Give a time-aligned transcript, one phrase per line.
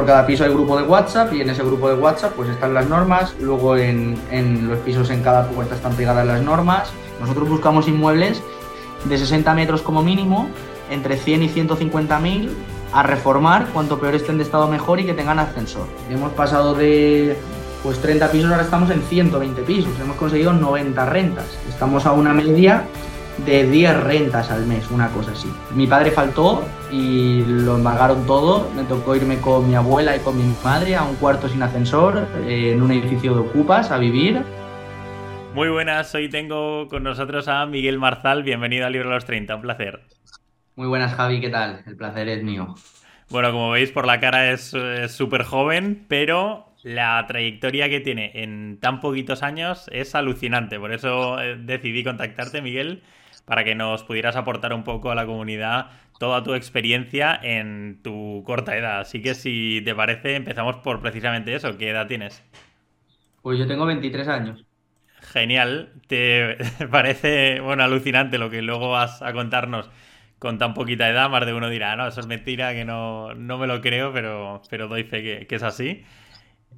[0.00, 2.72] por cada piso hay grupo de WhatsApp y en ese grupo de WhatsApp pues están
[2.72, 4.16] las normas, luego en,
[4.66, 6.90] los pisos en cada puerta están pegadas las normas.
[7.20, 8.42] Nosotros buscamos inmuebles
[9.04, 10.48] de 60 metros como mínimo,
[10.88, 12.50] entre 100 y 150 mil,
[12.94, 15.86] a reformar, cuanto peor estén de estado mejor y que tengan ascensor.
[16.08, 17.36] Hemos pasado de
[17.82, 22.32] pues 30 pisos, ahora estamos en 120 pisos, hemos conseguido 90 rentas, estamos a una
[22.32, 22.84] media
[23.44, 25.48] de 10 rentas al mes, una cosa así.
[25.74, 30.36] Mi padre faltó y lo embargaron todo, me tocó irme con mi abuela y con
[30.36, 34.42] mi madre a un cuarto sin ascensor, eh, en un edificio de ocupas, a vivir.
[35.54, 39.56] Muy buenas, hoy tengo con nosotros a Miguel Marzal, bienvenido a Libro de los 30,
[39.56, 40.00] un placer.
[40.76, 41.82] Muy buenas Javi, ¿qué tal?
[41.86, 42.74] El placer es mío.
[43.30, 44.74] Bueno, como veis por la cara es
[45.08, 50.78] súper joven, pero la trayectoria que tiene en tan poquitos años es alucinante.
[50.78, 53.02] Por eso eh, decidí contactarte, Miguel,
[53.50, 58.42] para que nos pudieras aportar un poco a la comunidad toda tu experiencia en tu
[58.46, 59.00] corta edad.
[59.00, 61.76] Así que si te parece, empezamos por precisamente eso.
[61.78, 62.42] ¿Qué edad tienes?
[63.42, 64.64] Pues yo tengo 23 años.
[65.20, 65.92] Genial.
[66.06, 66.56] ¿Te
[66.90, 69.90] parece, bueno, alucinante lo que luego vas a contarnos
[70.38, 71.28] con tan poquita edad?
[71.30, 74.62] Más de uno dirá, no, eso es mentira, que no, no me lo creo, pero,
[74.70, 76.04] pero doy fe que, que es así.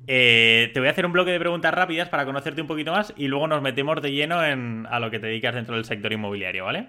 [0.06, 3.14] Eh, te voy a hacer un bloque de preguntas rápidas para conocerte un poquito más
[3.16, 6.12] y luego nos metemos de lleno en, a lo que te dedicas dentro del sector
[6.12, 6.88] inmobiliario, ¿vale?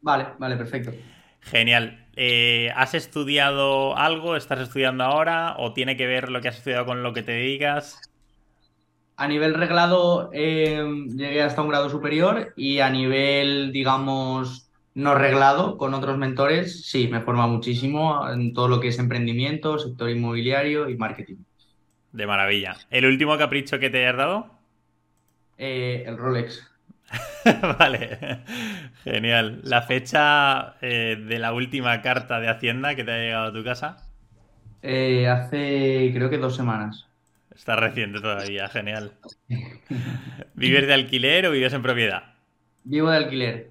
[0.00, 0.92] Vale, vale, perfecto.
[1.40, 2.06] Genial.
[2.14, 4.36] Eh, ¿Has estudiado algo?
[4.36, 5.56] ¿Estás estudiando ahora?
[5.58, 8.00] ¿O tiene que ver lo que has estudiado con lo que te dedicas?
[9.16, 15.76] A nivel reglado eh, llegué hasta un grado superior y a nivel, digamos, no reglado
[15.78, 20.88] con otros mentores, sí, me forma muchísimo en todo lo que es emprendimiento, sector inmobiliario
[20.88, 21.36] y marketing.
[22.12, 22.76] De maravilla.
[22.90, 24.58] ¿El último capricho que te hayas dado?
[25.56, 26.62] Eh, el Rolex.
[27.78, 28.44] vale,
[29.04, 29.60] genial.
[29.64, 33.64] ¿La fecha eh, de la última carta de Hacienda que te ha llegado a tu
[33.64, 34.08] casa?
[34.82, 37.08] Eh, hace creo que dos semanas.
[37.54, 39.12] Está reciente todavía, genial.
[40.54, 42.22] ¿Vives de alquiler o vives en propiedad?
[42.84, 43.70] Vivo de alquiler.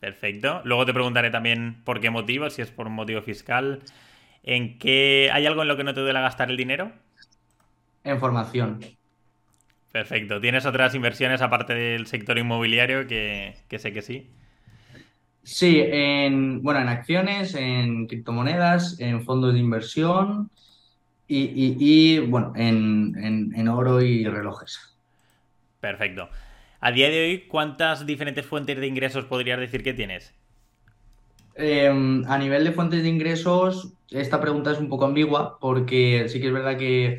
[0.00, 0.60] Perfecto.
[0.64, 3.82] Luego te preguntaré también por qué motivo, si es por un motivo fiscal.
[4.42, 6.92] ¿En qué hay algo en lo que no te duele gastar el dinero?
[8.12, 8.70] En formación.
[9.92, 10.40] Perfecto.
[10.40, 14.30] ¿Tienes otras inversiones aparte del sector inmobiliario que, que sé que sí?
[15.42, 20.50] Sí, en, bueno, en acciones, en criptomonedas, en fondos de inversión
[21.28, 21.76] y, y-
[22.16, 24.98] y, bueno, en, en- en oro y relojes.
[25.80, 26.30] Perfecto.
[26.80, 30.34] A día de hoy, ¿cuántas diferentes fuentes de ingresos podrías decir que tienes?
[31.54, 36.40] Eh, a nivel de fuentes de ingresos, esta pregunta es un poco ambigua porque sí
[36.40, 37.18] que es verdad que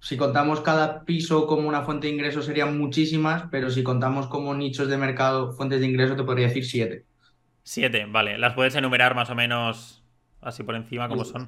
[0.00, 4.54] si contamos cada piso como una fuente de ingresos serían muchísimas, pero si contamos como
[4.54, 7.06] nichos de mercado, fuentes de ingresos, te podría decir siete.
[7.62, 8.38] Siete, vale.
[8.38, 10.02] ¿Las puedes enumerar más o menos
[10.40, 11.46] así por encima como son?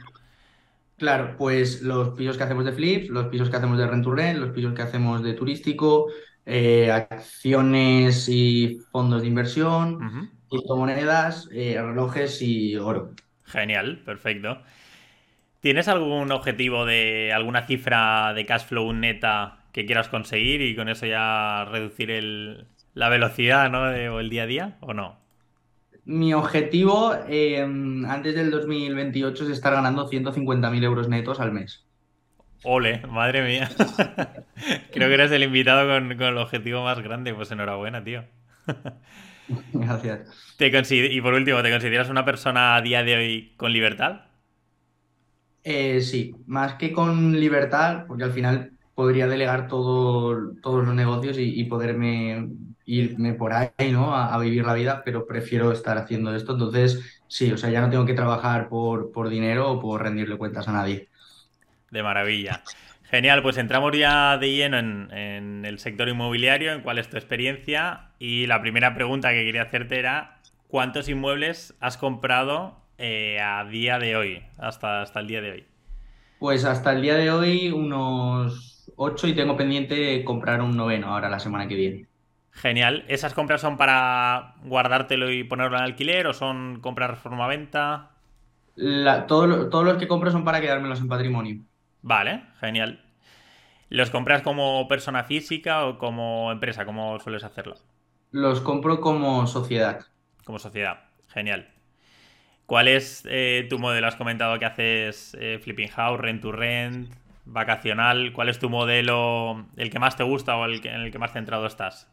[0.96, 4.12] Claro, pues los pisos que hacemos de flips, los pisos que hacemos de rent to
[4.12, 6.08] rent, los pisos que hacemos de turístico,
[6.44, 10.28] eh, acciones y fondos de inversión, Ujú.
[10.50, 13.14] criptomonedas, eh, relojes y oro.
[13.44, 14.62] Genial, perfecto.
[15.60, 20.88] ¿Tienes algún objetivo de alguna cifra de cash flow neta que quieras conseguir y con
[20.88, 23.84] eso ya reducir el- la velocidad, ¿no?
[23.90, 25.18] de- o el día a día, ¿o no?
[26.04, 31.86] Mi objetivo eh, antes del 2028 es estar ganando 150.000 euros netos al mes.
[32.62, 33.70] Ole, madre mía.
[34.92, 37.34] Creo que eres el invitado con, con el objetivo más grande.
[37.34, 38.24] Pues enhorabuena, tío.
[39.72, 40.28] Gracias.
[40.56, 44.26] Te y por último, ¿te consideras una persona a día de hoy con libertad?
[45.62, 51.38] Eh, sí, más que con libertad, porque al final podría delegar todo, todos los negocios
[51.38, 52.48] y, y poderme
[52.86, 54.14] irme por ahí, ¿no?
[54.14, 56.52] A, a vivir la vida, pero prefiero estar haciendo esto.
[56.52, 60.38] Entonces, sí, o sea, ya no tengo que trabajar por, por dinero o por rendirle
[60.38, 61.08] cuentas a nadie.
[61.90, 62.62] De maravilla.
[63.02, 67.16] Genial, pues entramos ya de lleno en, en el sector inmobiliario, en cuál es tu
[67.16, 68.12] experiencia.
[68.18, 73.98] Y la primera pregunta que quería hacerte era, ¿cuántos inmuebles has comprado eh, a día
[73.98, 75.66] de hoy, hasta, hasta el día de hoy?
[76.38, 81.28] Pues hasta el día de hoy unos ocho y tengo pendiente comprar un noveno ahora
[81.30, 82.08] la semana que viene.
[82.52, 83.04] Genial.
[83.08, 86.80] ¿Esas compras son para guardártelo y ponerlo en alquiler o son
[89.28, 91.64] todo lo- todos los que compro son para quedármelos en patrimonio.
[92.02, 93.00] Vale, genial.
[93.90, 96.84] ¿Los compras como persona física o como empresa?
[96.86, 97.76] ¿Cómo sueles hacerlo?
[98.32, 100.04] Los compro como sociedad.
[100.44, 101.00] Como sociedad.
[101.28, 101.72] Genial.
[102.70, 104.06] ¿Cuál es eh, tu modelo?
[104.06, 107.12] Has comentado que haces eh, flipping house, rent to rent,
[107.44, 108.32] vacacional.
[108.32, 111.18] ¿Cuál es tu modelo, el que más te gusta o el que- en el que
[111.18, 112.08] más centrado estás?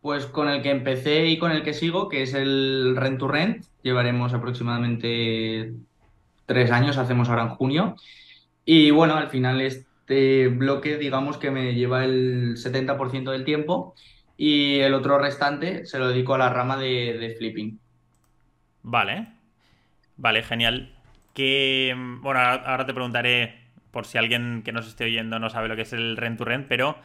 [0.00, 3.28] Pues con el que empecé y con el que sigo, que es el Rent to
[3.28, 5.74] Rent, llevaremos aproximadamente
[6.46, 7.96] tres años, hacemos ahora en junio.
[8.64, 13.94] Y bueno, al final este bloque, digamos que me lleva el 70% del tiempo
[14.36, 17.80] y el otro restante se lo dedico a la rama de, de flipping.
[18.82, 19.16] Vale,
[20.20, 20.92] vale, genial.
[21.34, 25.76] Que, bueno, ahora te preguntaré, por si alguien que nos esté oyendo no sabe lo
[25.76, 26.96] que es el rent to rent, pero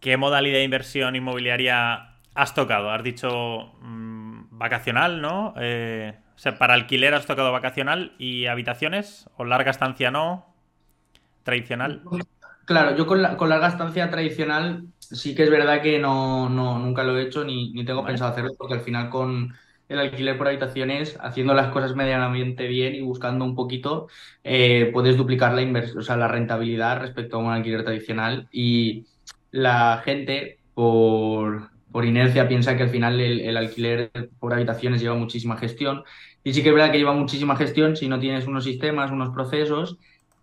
[0.00, 2.90] ¿qué modalidad de inversión inmobiliaria has tocado?
[2.90, 5.54] Has dicho mm, vacacional, ¿no?
[5.58, 10.46] Eh, o sea, para alquiler has tocado vacacional y habitaciones, o larga estancia no,
[11.42, 12.02] tradicional.
[12.64, 17.22] Claro, yo con, larga estancia tradicional sí que es verdad que no, nunca lo he
[17.22, 19.54] hecho ni, tengo pensado hacerlo, porque al final con
[19.88, 24.08] el alquiler por habitaciones, haciendo las cosas medianamente bien y buscando un poquito,
[24.44, 28.48] eh, puedes duplicar la inversión, o sea, la rentabilidad respecto a un alquiler tradicional.
[28.52, 29.06] Y
[29.50, 31.70] la gente, por,
[32.04, 36.04] inercia, piensa que al final el, alquiler por habitaciones lleva muchísima gestión.
[36.44, 39.30] Y sí que es verdad que lleva muchísima gestión si no tienes unos sistemas, unos
[39.30, 39.98] procesos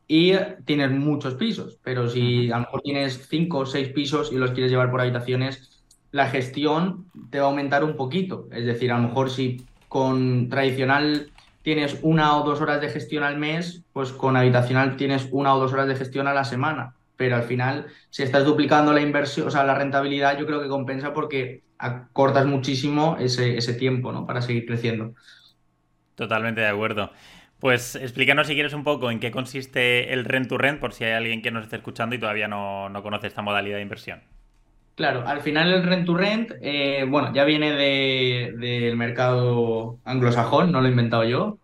[0.07, 0.33] y
[0.65, 1.80] tienes muchos pisos.
[1.83, 5.01] Pero si a lo mejor tienes cinco o seis pisos y los quieres llevar por
[5.01, 5.75] habitaciones,
[6.15, 8.47] la gestión te va a aumentar un poquito.
[8.53, 11.29] Es decir, a lo mejor si con tradicional
[11.62, 15.59] tienes una o dos horas de gestión al mes, pues con habitacional tienes una o
[15.59, 16.94] dos horas de gestión a la semana.
[17.17, 20.69] Pero al final, si estás duplicando la inversión, o sea, la rentabilidad, yo creo que
[20.69, 24.25] compensa porque acortas muchísimo ese, ese tiempo, ¿no?
[24.25, 25.15] Para seguir creciendo.
[26.15, 27.12] Totalmente de acuerdo.
[27.59, 31.03] Pues explícanos si quieres un poco en qué consiste el rent to rent, por si
[31.03, 34.21] hay alguien que nos esté escuchando y todavía no, no conoce esta modalidad de inversión.
[34.95, 40.80] Claro, al final el rent to rent, eh, bueno, ya viene del mercado anglosajón, no
[40.80, 41.59] lo he inventado yo.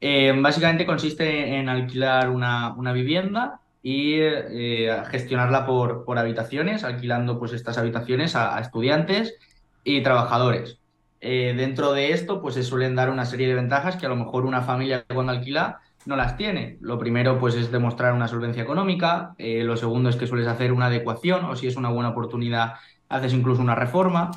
[0.00, 7.52] Eh, básicamente consiste en alquilar una, vivienda y eh, gestionarla por, por, habitaciones, alquilando pues
[7.52, 9.36] estas habitaciones a, estudiantes
[9.84, 10.78] y trabajadores.
[11.20, 14.44] dentro de esto, pues se suelen dar una serie de ventajas que a lo mejor
[14.44, 16.78] una familia cuando alquila no las tiene.
[16.80, 19.34] Lo primero, pues, es demostrar una solvencia económica.
[19.38, 22.74] Eh, lo segundo es que sueles hacer una adecuación o si es una buena oportunidad,
[23.08, 24.30] haces incluso una reforma.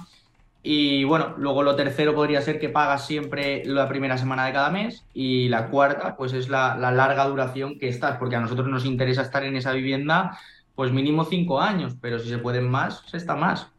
[0.68, 4.72] Y bueno, luego lo tercero podría ser que pagas siempre la primera semana de cada
[4.72, 8.84] mes y la cuarta, pues es la, larga duración que estás, porque a nosotros nos
[8.84, 10.40] interesa estar en esa vivienda,
[10.74, 13.72] pues mínimo cinco años, pero si se pueden más, se está más.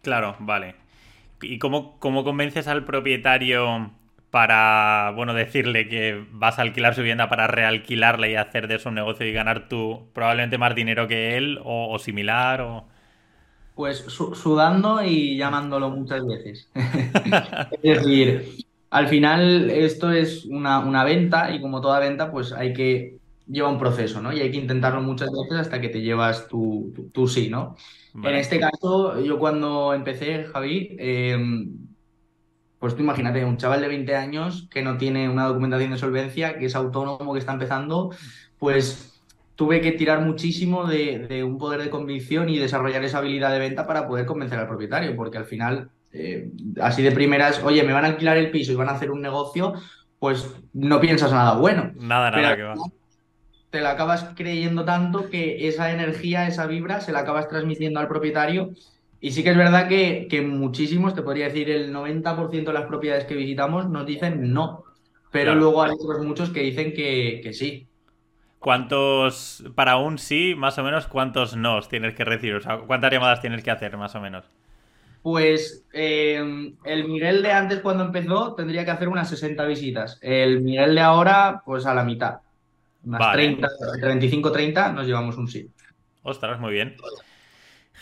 [0.00, 0.74] Claro, vale.
[1.42, 3.90] ¿Y cómo, cómo convences al propietario
[4.32, 8.88] para, bueno, decirle que vas a alquilar su vivienda para realquilarla y hacer de eso
[8.88, 12.86] un negocio y ganar tú probablemente más dinero que él o, similar o...
[13.74, 16.70] Pues sudando y llamándolo muchas veces.
[17.82, 23.18] es decir, al final esto es una, venta y como toda venta pues hay que
[23.46, 24.32] lleva un proceso, ¿no?
[24.32, 26.90] Y hay que intentarlo muchas veces hasta que te llevas tu,
[27.28, 27.76] sí, ¿no?
[28.14, 31.66] En este caso, yo cuando empecé, Javi, eh,
[32.82, 36.58] pues tú imagínate, un chaval de 20 años que no tiene una documentación de solvencia,
[36.58, 38.10] que es autónomo, que está empezando,
[38.58, 39.22] pues
[39.54, 43.86] tuve que tirar muchísimo de, un poder de convicción y desarrollar esa habilidad de venta
[43.86, 46.50] para poder convencer al propietario, porque al final, eh,
[46.80, 49.22] así de primeras, oye, me van a alquilar el piso y van a hacer un
[49.22, 49.74] negocio,
[50.18, 51.92] pues no piensas nada bueno.
[51.94, 52.74] Nada, nada que va.
[53.70, 58.08] Te la acabas creyendo tanto que esa energía, esa vibra, se la acabas transmitiendo al
[58.08, 58.72] propietario
[59.24, 63.24] y sí que es verdad que, muchísimos, te podría decir el 90% de las propiedades
[63.24, 64.82] que visitamos nos dicen no,
[65.30, 67.86] pero luego hay otros muchos que dicen que, sí.
[68.58, 72.56] ¿Cuántos, para un sí, más o menos, cuántos no tienes que recibir?
[72.56, 74.44] O sea, ¿cuántas llamadas tienes que hacer, más o menos?
[75.22, 80.18] Pues em, el Miguel de antes, cuando empezó, tendría que hacer unas 60 visitas.
[80.20, 82.40] El Miguel de ahora, pues a la mitad.
[83.04, 83.68] Unas 30,
[84.00, 85.70] 35, 30, nos llevamos un sí.
[86.24, 86.96] Ostras, muy bien.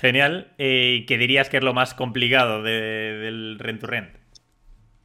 [0.01, 0.49] Genial.
[0.57, 4.17] Eh, ¿Qué dirías que es lo más complicado del rent to rent?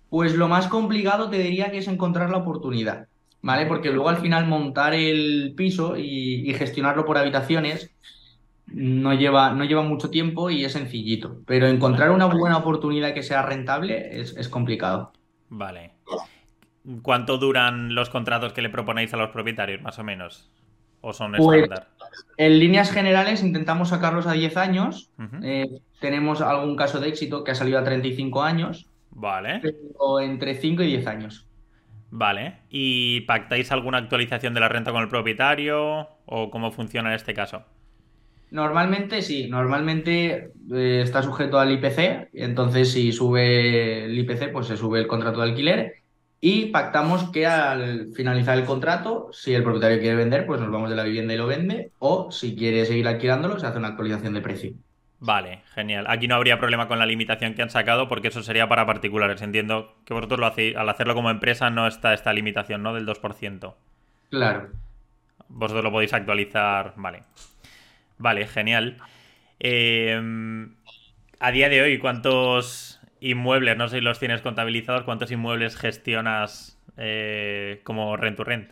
[0.10, 3.10] Pues lo más complicado te diría que es encontrar la oportunidad,
[3.42, 3.66] ¿vale?
[3.66, 7.94] Porque luego al final montar el piso y, gestionarlo por habitaciones
[8.68, 11.42] no lleva, no lleva mucho tiempo y es sencillito.
[11.46, 15.12] Pero encontrar una buena oportunidad que sea rentable es, complicado.
[15.50, 15.92] Vale.
[17.02, 20.50] ¿Cuánto duran los contratos que le proponéis a los propietarios, más o menos?
[21.02, 21.90] ¿O son pues, estándar?
[22.38, 25.12] En líneas generales intentamos sacarlos a 10 años.
[25.42, 25.68] Eh,
[26.00, 28.88] tenemos algún caso de éxito que ha salido a 35 años.
[29.12, 29.62] Vale.
[29.98, 31.48] O entre 5 y 10 años.
[32.12, 32.60] Vale.
[32.70, 36.08] ¿Y pactáis alguna actualización de la renta con el propietario?
[36.26, 37.64] ¿O cómo funciona en este caso?
[38.52, 44.78] Normalmente sí, normalmente eh, está sujeto al IPC, entonces si sube el IPC, pues se
[44.78, 46.05] sube el contrato de alquiler
[46.48, 50.92] y pactamos que al finalizar el contrato, si el propietario quiere vender, pues nos vamos
[50.92, 54.36] de la vivienda y lo vende, o si quiere seguir alquilándolo, se hace una actualización
[54.36, 54.74] de precio.
[55.20, 56.06] Vale, genial.
[56.08, 59.42] Aquí no habría problema con la limitación que han sacado porque eso sería para particulares.
[59.42, 62.94] Entiendo que vosotros lo hacéis, al hacerlo como empresa no está esta limitación, ¿no?
[62.94, 63.74] Del 2%.
[64.30, 64.70] Claro.
[65.48, 66.94] vosotros lo podéis actualizar.
[66.96, 67.24] Vale.
[68.20, 68.98] Vale, genial.
[69.60, 70.22] Eh,
[71.40, 72.95] a día de hoy, ¿cuántos
[73.26, 78.72] inmuebles, no sé si los tienes contabilizados, cuántos inmuebles gestionas eh, como rent to rent?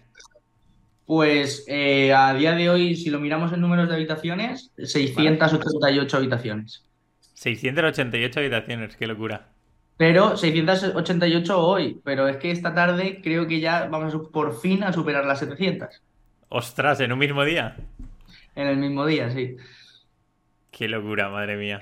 [1.05, 6.85] Pues eh, a día de hoy, si lo miramos en números de habitaciones, 688 habitaciones.
[7.33, 9.49] 688 habitaciones, qué locura.
[9.97, 14.93] Pero 688 hoy, pero es que esta tarde creo que ya vamos por fin a
[14.93, 16.01] superar las 700.
[16.49, 17.75] Ostras, en un mismo día.
[18.55, 19.57] En el mismo día, sí.
[20.71, 21.81] Qué locura, madre mía.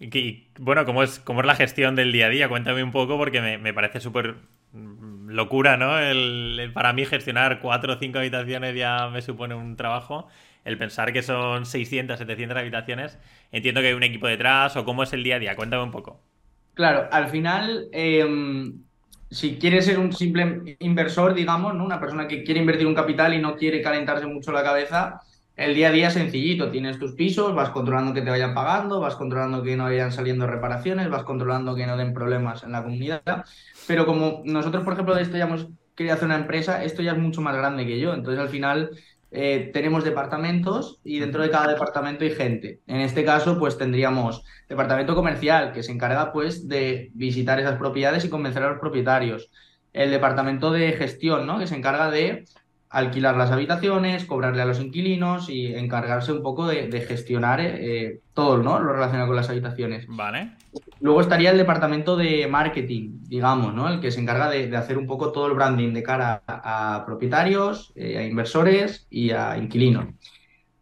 [0.00, 2.48] Y, bueno, ¿cómo es, ¿cómo es la gestión del día a día?
[2.48, 4.36] Cuéntame un poco porque me, parece súper
[4.72, 5.98] mm, locura, ¿no?
[5.98, 10.28] El, para mí gestionar cuatro o cinco habitaciones ya me supone un trabajo.
[10.64, 13.18] El pensar que son 600, 700 habitaciones,
[13.52, 15.56] entiendo que hay un equipo detrás o cómo es el día a día.
[15.56, 16.20] Cuéntame un poco.
[16.74, 18.82] Claro, al final, em,
[19.30, 21.84] si quieres ser un simple inversor, digamos, ¿no?
[21.84, 25.20] Una persona que quiere invertir un capital y no quiere calentarse mucho la cabeza,
[25.56, 29.14] el día a día sencillito, tienes tus pisos, vas controlando que te vayan pagando, vas
[29.14, 33.22] controlando que no vayan saliendo reparaciones, vas controlando que no den problemas en la comunidad.
[33.86, 37.12] Pero como nosotros, por ejemplo, de esto ya hemos querido hacer una empresa, esto ya
[37.12, 38.14] es mucho más grande que yo.
[38.14, 38.90] Entonces, al final,
[39.30, 42.80] eh, tenemos departamentos y dentro de cada departamento hay gente.
[42.86, 48.24] En este caso, pues tendríamos departamento comercial que se encarga pues de visitar esas propiedades
[48.24, 49.50] y convencer a los propietarios.
[49.92, 51.58] El departamento de gestión, ¿no?
[51.58, 52.44] Que se encarga de
[52.94, 58.58] alquilar las habitaciones, cobrarle a los inquilinos y encargarse un poco de, gestionar eh, todo
[58.58, 58.78] ¿no?
[58.78, 60.06] lo relacionado con las habitaciones.
[60.08, 60.52] Vale.
[61.00, 63.88] Luego estaría el departamento de marketing, digamos, ¿no?
[63.88, 67.92] El que se encarga de, hacer un poco todo el branding de cara a, propietarios,
[67.96, 70.06] eh, a inversores y a inquilinos.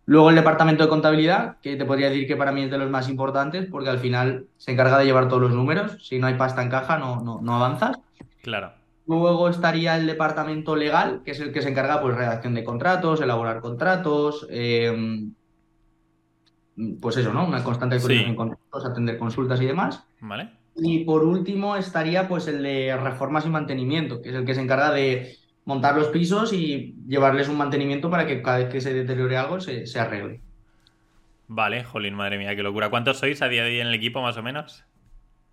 [0.04, 2.90] Luego el departamento de contabilidad, que te podría decir que para mí es de los
[2.90, 5.96] más importantes, porque al final se encarga de llevar todos los números.
[6.06, 7.98] Si no hay pasta en caja, no, no, no avanzas.
[8.42, 8.81] Claro.
[9.06, 13.20] Luego estaría el departamento legal, que es el que se encarga, pues, redacción de contratos,
[13.20, 15.34] elaborar contratos, em,
[17.00, 17.46] pues eso, ¿no?
[17.46, 20.04] Una constante actualización en contratos, atender consultas y demás.
[20.20, 20.50] Vale.
[20.76, 24.62] Y por último estaría, pues, el de reformas y mantenimiento, que es el que se
[24.62, 28.94] encarga de montar los pisos y llevarles un mantenimiento para que cada vez que se
[28.94, 30.40] deteriore algo se, se arregle.
[31.48, 32.88] Vale, jolín, madre mía, qué locura.
[32.88, 34.84] ¿Cuántos sois a día de hoy en el equipo, más o menos?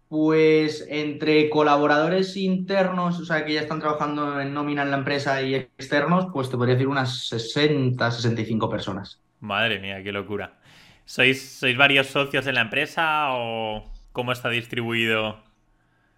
[0.10, 5.39] Pues entre colaboradores internos, o sea, que ya están trabajando en nómina en la empresa
[5.44, 9.22] y externos, pues te podría decir unas 60, 65 personas.
[9.39, 10.58] Madre mía, qué locura.
[11.06, 15.38] ¿Sois, ¿Sois varios socios en la empresa o cómo está distribuido?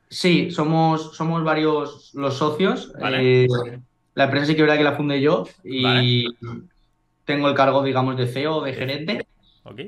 [0.07, 2.93] Sí, somos, somos varios los socios.
[3.11, 3.47] Eh,
[4.13, 6.27] la empresa sí que verdad que la fundé yo y
[7.25, 9.27] tengo el cargo, digamos, de CEO, de gerente.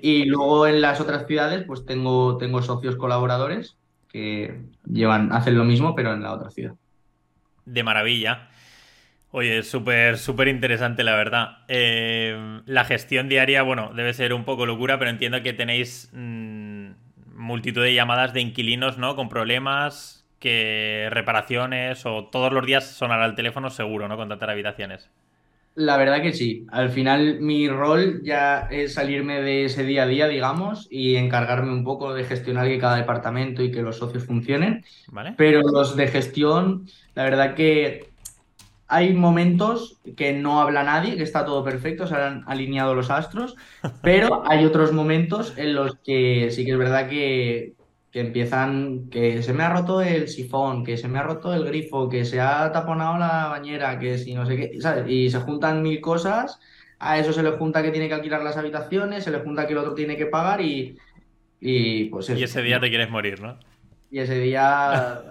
[0.02, 3.78] Y luego en las otras ciudades, pues tengo, tengo socios colaboradores
[4.14, 6.76] que llevan, hacen lo mismo, pero en la otra ciudad.
[7.66, 8.48] De maravilla.
[9.32, 11.58] Oye, súper, súper interesante, la verdad.
[11.68, 16.92] Eh, la gestión diaria, bueno, debe ser un poco locura, pero entiendo que tenéis mm,
[17.36, 19.16] multitud de llamadas de inquilinos, ¿no?
[19.16, 24.18] Con problemas, que reparaciones, o todos los días sonará el teléfono seguro, ¿no?
[24.18, 25.10] Con tantas habitaciones.
[25.76, 26.68] La verdad que sí.
[26.72, 31.72] Al final mi rol ya es salirme de ese día a día, digamos, y encargarme
[31.72, 34.86] un poco de gestionar que cada departamento y que los socios funcionen.
[35.36, 38.14] Pero los de gestión, la verdad que
[38.88, 43.56] hay momentos que no habla nadie, que está todo perfecto, se han alineado los astros,
[44.04, 47.74] pero hay otros momentos en los que sí que es verdad que,
[48.14, 51.66] que empiezan, que se me ha roto el sifón, que se me ha roto el
[51.66, 55.06] grifo, que se ha taponado la bañera, que si no sé qué, ¿sabes?
[55.10, 56.60] Y se juntan mil cosas,
[57.00, 59.74] a eso se le junta que tiene que alquilar las habitaciones, se le junta que
[59.74, 60.96] el otro tiene que pagar y,
[61.60, 63.58] y pues Y ese día te quieres morir, ¿no?
[64.12, 65.24] Y ese día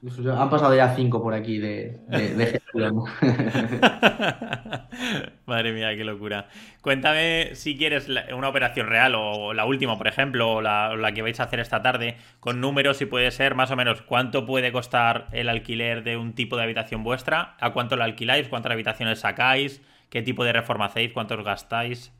[0.00, 1.98] Han pasado ya cinco por aquí de,
[2.38, 3.02] gestión.
[5.46, 6.48] Madre mía, qué locura.
[6.82, 11.40] Cuéntame si quieres una operación real o la última, por ejemplo, o la, que vais
[11.40, 15.26] a hacer esta tarde, con números, si puede ser más o menos cuánto puede costar
[15.32, 19.82] el alquiler de un tipo de habitación vuestra, a cuánto la alquiláis, cuántas habitaciones sacáis,
[20.10, 22.12] qué tipo de reforma hacéis, cuántos gastáis.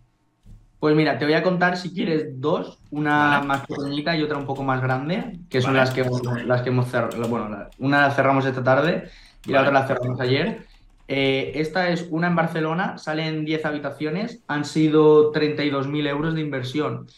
[0.80, 4.46] Pues mira, te voy a contar si quieres dos, una más pequeñita y otra un
[4.46, 6.08] poco más grande, que son las que
[6.46, 7.28] las que hemos cerrado.
[7.28, 9.10] Bueno, una la cerramos esta tarde
[9.44, 10.66] y la otra la cerramos ayer.
[11.08, 17.08] Eh, esta es una en Barcelona, salen 10 habitaciones, han sido 32.000 euros de inversión.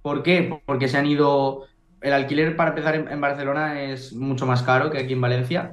[0.00, 0.58] ¿Por qué?
[0.64, 1.66] Porque se han ido.
[2.00, 5.72] El alquiler para empezar en, Barcelona es mucho más caro que aquí en Valencia.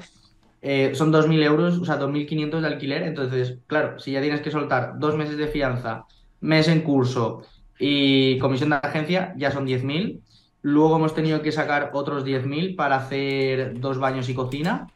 [0.61, 3.03] Eh, son 2.000 euros, o sea, 2.500 de alquiler.
[3.03, 6.05] Entonces, claro, si ya tienes que soltar dos meses de fianza
[6.41, 7.43] mes en curso
[7.79, 10.19] y comisión de agencia ya son 10.000.
[10.61, 14.87] Luego hemos tenido que sacar otros 10.000 para hacer dos baños y cocina.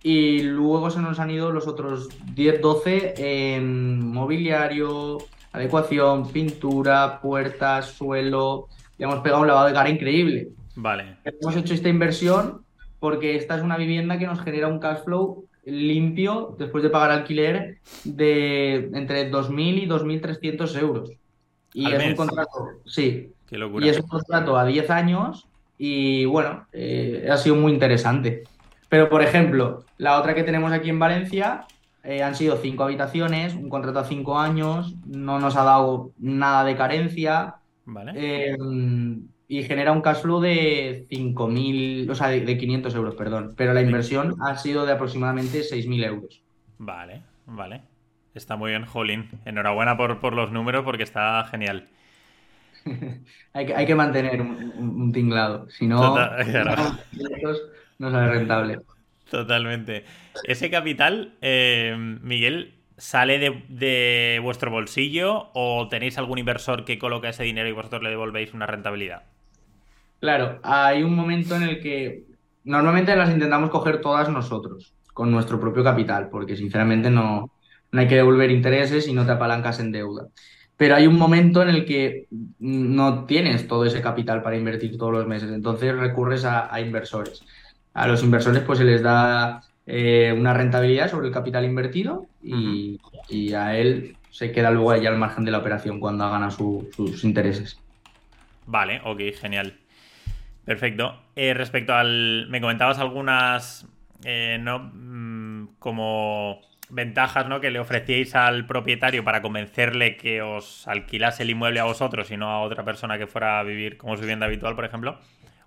[0.00, 3.14] y luego se nos han ido los otros 10, 12
[3.56, 5.18] en mobiliario,
[5.52, 8.68] adecuación, pintura, puertas, suelo.
[8.96, 10.50] Le hemos pegado un lavado de cara increíble.
[10.76, 11.16] Vale.
[11.24, 12.62] Hemos hecho esta inversión
[13.00, 17.10] porque esta es una vivienda que nos genera un cash flow limpio después de pagar
[17.10, 21.10] alquiler de entre 2.000 y 2.300 euros.
[21.74, 22.08] Y ¿Al es mes?
[22.10, 22.50] un contrato,
[22.86, 23.84] sí, Qué locura.
[23.86, 25.46] y es un contrato a 10 años
[25.76, 28.44] y bueno, eh, ha sido muy interesante.
[28.88, 31.66] Pero por ejemplo, la otra que tenemos aquí en Valencia
[32.02, 36.64] eh, han sido cinco habitaciones, un contrato a 5 años, no nos ha dado nada
[36.64, 38.12] de carencia Vale.
[38.14, 38.56] eh,
[39.48, 43.54] y genera un cash flow de 5.000, o sea, de, de 500 euros, perdón.
[43.56, 46.42] Pero la inversión ha sido de aproximadamente 6.000 euros.
[46.76, 47.80] Vale, vale.
[48.34, 49.30] Está muy bien, Jolín.
[49.46, 51.88] Enhorabuena por, por los números porque está genial.
[53.54, 56.46] Hay que, hay que mantener un, tinglado, si no, Total,
[57.98, 58.78] no sale rentable.
[59.28, 60.04] Totalmente.
[60.44, 67.30] ¿Ese capital, eh, Miguel, sale de, de vuestro bolsillo o tenéis algún inversor que coloca
[67.30, 69.24] ese dinero y vosotros le devolvéis una rentabilidad?
[70.20, 72.24] Claro, hay un momento en el que
[72.64, 77.52] normalmente las intentamos coger todas nosotros, con nuestro propio capital, porque sinceramente no,
[77.92, 80.26] no hay que devolver intereses y no te apalancas en deuda.
[80.76, 82.26] Pero hay un momento en el que
[82.58, 87.44] no tienes todo ese capital para invertir todos los meses, entonces recurres a, a inversores.
[87.92, 93.00] A los inversores pues se les da eh, una rentabilidad sobre el capital invertido y,
[93.28, 96.50] y a él se queda luego allá al margen de la operación cuando ha ganado
[96.50, 97.82] su- sus intereses.
[98.66, 99.80] Vale, ok, genial.
[100.68, 101.18] Perfecto.
[101.34, 102.46] Eh, respecto al.
[102.50, 103.86] Me comentabas algunas.
[104.22, 104.90] eh, ¿no?
[104.92, 106.60] Mm, como
[106.90, 107.60] ventajas ¿no?
[107.60, 112.36] que le ofrecíais al propietario para convencerle que os alquilase el inmueble a vosotros y
[112.36, 115.18] no a otra persona que fuera a vivir como su vivienda habitual, por ejemplo.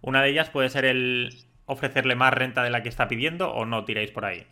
[0.01, 1.33] Una de ellas puede ser el
[1.65, 4.45] ofrecerle más renta de la que está pidiendo o no tiráis por ahí.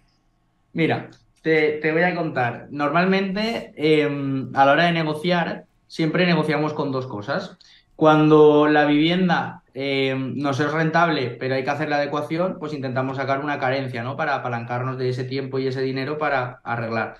[0.73, 1.11] Mira,
[1.43, 2.69] te, voy a contar.
[2.71, 4.09] Normalmente, eh,
[4.55, 7.59] a la hora de negociar, siempre negociamos con dos cosas.
[7.95, 13.17] Cuando la vivienda eh, nos es rentable, pero hay que hacer la adecuación, pues intentamos
[13.17, 14.15] sacar una carencia, ¿no?
[14.17, 17.15] Para apalancarnos de ese tiempo y ese dinero para arreglar.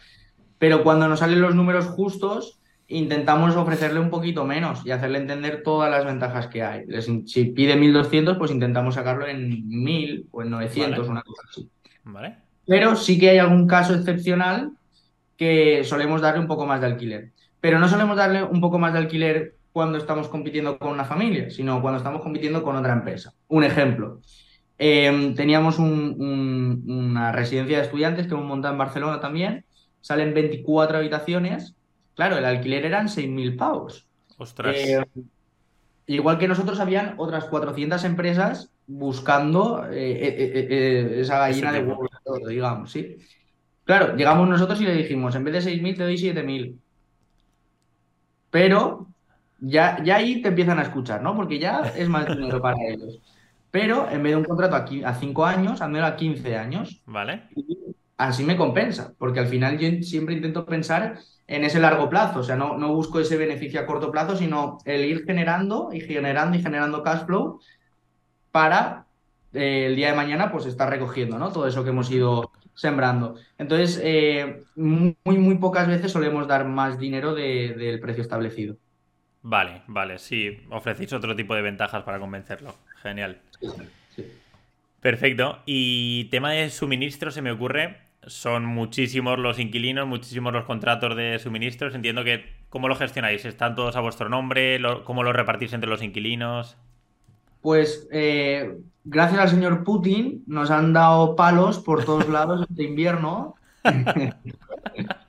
[0.58, 5.62] Pero cuando nos salen los números justos, intentamos ofrecerle un poquito menos y hacerle entender
[5.64, 6.86] todas las ventajas que hay.
[6.88, 11.10] Les- Si pide 1.200, pues intentamos sacarlo en 1.000 o en 900, Vale.
[11.12, 11.70] una cosa así.
[12.04, 12.38] ¿Vale?
[12.66, 14.72] Pero sí que hay algún caso excepcional
[15.38, 17.32] que solemos darle un poco más de alquiler.
[17.62, 21.50] Pero no solemos darle un poco más de alquiler cuando estamos compitiendo con una familia,
[21.50, 23.34] sino cuando estamos compitiendo con otra empresa.
[23.48, 24.20] Un ejemplo.
[24.82, 29.66] eh, teníamos un- un- una residencia de estudiantes que hemos montado en Barcelona también.
[30.00, 31.76] Salen 24 habitaciones.
[32.16, 34.08] Claro, el alquiler eran 6.000 pavos.
[34.38, 34.78] Ostras.
[34.78, 35.04] Eh,
[36.08, 41.92] igual que nosotros, habían otras 400 empresas buscando eh, eh, eh, esa gallina de tipo.
[41.92, 43.18] huevos de oro, digamos, ¿sí?
[43.84, 46.80] Claro, llegamos nosotros y le dijimos, en vez de 6.000 te doy 7.000.
[48.50, 49.08] Pero
[49.62, 51.36] ya, ya ahí te empiezan a escuchar, ¿no?
[51.36, 53.20] Porque ya es más dinero para ellos.
[53.72, 57.02] Pero en vez de un contrato a 5 años, házmelo a 15 años.
[57.06, 57.44] ¿Vale?
[57.56, 57.78] Y
[58.18, 62.44] así me compensa, porque al final yo siempre intento pensar en ese largo plazo, o
[62.44, 66.58] sea, no, no busco ese beneficio a corto plazo, sino el ir generando y generando
[66.58, 67.60] y generando cash flow
[68.52, 69.06] para
[69.54, 71.52] eh, el día de mañana pues estar recogiendo, ¿no?
[71.52, 73.36] Todo eso que hemos ido sembrando.
[73.58, 78.78] Entonces, eh, muy, muy pocas veces solemos dar más dinero de- del precio establecido.
[79.42, 80.58] Vale, vale, sí.
[80.70, 82.76] Ofrecéis otro tipo de ventajas para convencerlo.
[83.02, 83.40] Genial.
[85.02, 85.60] Perfecto.
[85.66, 87.98] Y tema de suministro se me ocurre.
[88.28, 91.96] Son muchísimos los inquilinos, muchísimos los contratos de suministros.
[91.96, 93.46] Entiendo que, ¿cómo lo gestionáis?
[93.46, 94.78] ¿Están todos a vuestro nombre?
[94.78, 96.76] ¿Lo- ¿Cómo lo repartís entre los inquilinos?
[97.62, 103.56] Pues eh, gracias al señor Putin nos han dado palos por todos lados este invierno.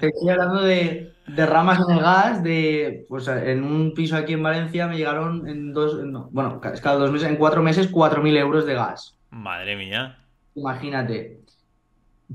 [0.00, 4.32] Te estoy hablando de, de ramas en el gas, de pues en un piso aquí
[4.34, 8.36] en Valencia me llegaron en dos, no, bueno, cada dos meses, en cuatro meses, 4.000
[8.36, 9.18] euros de gas.
[9.30, 10.16] Madre mía.
[10.54, 11.40] Imagínate.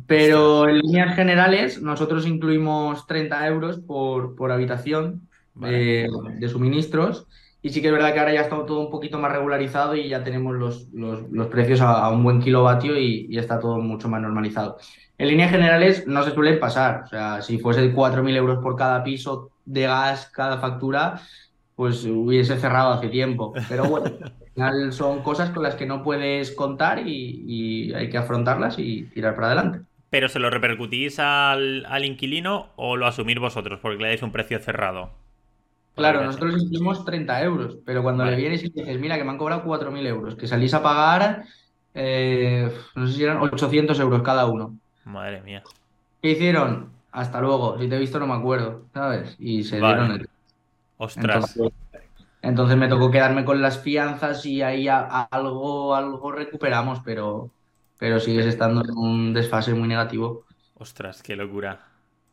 [0.07, 6.07] Pero en líneas generales, nosotros incluimos 30 euros por, por habitación de,
[6.39, 7.27] de suministros.
[7.61, 10.09] Y sí que es verdad que ahora ya está todo un poquito más regularizado y
[10.09, 13.77] ya tenemos los, los- los precios a, a un buen kilovatio y, y está todo
[13.79, 14.77] mucho más normalizado.
[15.17, 17.03] En líneas generales no se suelen pasar.
[17.05, 21.21] O sea, si fuese 4.000 euros por cada piso de gas, cada factura,
[21.75, 23.53] pues hubiese cerrado hace tiempo.
[23.67, 28.09] Pero bueno, al final son cosas con las que no puedes contar y, y hay
[28.09, 29.79] que afrontarlas y tirar para adelante.
[30.09, 34.31] ¿Pero se lo repercutís al, al inquilino o lo asumís vosotros porque le dais un
[34.31, 35.11] precio cerrado?
[35.93, 38.35] Claro, nosotros incluimos 30 euros, pero cuando Vale.
[38.35, 40.83] le vienes y le dices, mira, que me han cobrado 4.000 euros, que salís a
[40.83, 41.45] pagar
[41.93, 44.77] eh, no sé si eran 800 euros cada uno.
[45.05, 45.65] Madre mía.
[46.21, 47.03] ¿Qué hicieron?
[47.11, 49.35] Hasta luego, si te he visto no me acuerdo, ¿sabes?
[49.39, 49.81] Y se Vale.
[49.81, 50.29] dieron el...
[50.97, 51.47] Ostras.
[51.53, 51.71] Entonces,
[52.41, 57.55] entonces me tocó quedarme con las fianzas y ahí a- a- algo, algo recuperamos, pero,
[57.97, 60.45] pero sigues estando en un desfase muy negativo.
[60.75, 61.87] Ostras, qué locura.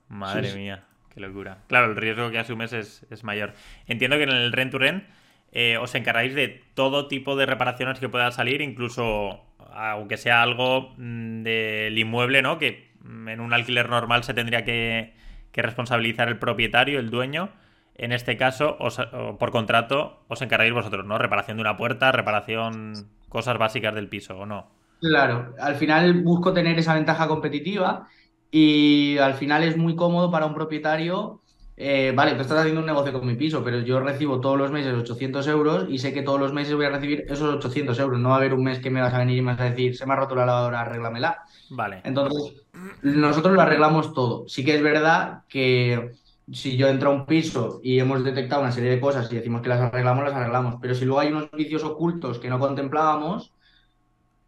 [0.08, 0.58] Madre Sí, sí.
[0.58, 1.64] mía, qué locura.
[1.68, 3.54] Claro, el riesgo que asumes es, es mayor.
[3.86, 5.04] Entiendo que en el Rent to Rent
[5.52, 9.40] eh, os encargáis de todo tipo de reparaciones que pueda salir, incluso
[9.74, 12.58] aunque sea algo mm, del inmueble, ¿no?
[12.58, 15.14] Que mm, en un alquiler normal se tendría que,
[15.52, 17.50] que responsabilizar el propietario, el dueño.
[17.94, 19.00] En este caso, os-
[19.38, 21.18] por contrato, os encargáis vosotros, ¿no?
[21.18, 24.70] Reparación de una puerta, reparación, cosas básicas del piso, ¿o no?
[25.00, 28.08] Claro, al final busco tener esa ventaja competitiva
[28.52, 31.41] y al final es muy cómodo para un propietario.
[31.84, 34.70] Eh, vale, tú estás haciendo un negocio con mi piso, pero yo recibo todos los
[34.70, 38.20] meses 800 euros y sé que todos los meses voy a recibir esos 800 euros.
[38.20, 39.64] No va a haber un mes que me vas a venir y me vas a
[39.70, 41.42] decir, se me ha roto la lavadora, arréglamela.
[41.70, 42.54] Vale, Entonces,
[43.02, 44.46] nosotros lo arreglamos todo.
[44.48, 46.12] Sí que es verdad que
[46.52, 49.62] si yo entro a un piso y hemos detectado una serie de cosas y decimos
[49.62, 50.76] que las arreglamos, las arreglamos.
[50.80, 53.51] Pero si luego hay unos vicios ocultos que no contemplábamos,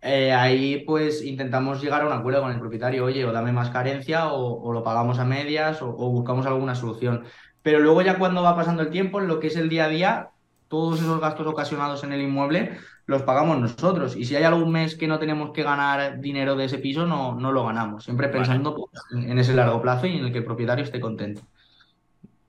[0.04, 3.70] eh, ahí pues intentamos llegar a un acuerdo con el propietario, oye, o dame más
[3.70, 7.24] carencia o, o lo pagamos a medias o, o buscamos alguna solución.
[7.62, 9.88] Pero luego ya cuando va pasando el tiempo, en lo que es el día a
[9.88, 10.28] día,
[10.68, 14.16] todos esos gastos ocasionados en el inmueble los pagamos nosotros.
[14.16, 17.34] Y si hay algún mes que no tenemos que ganar dinero de ese piso, no,
[17.34, 18.04] no lo ganamos.
[18.04, 18.38] Siempre vale.
[18.38, 21.42] pensando pues, en ese largo plazo y en el que el propietario esté contento.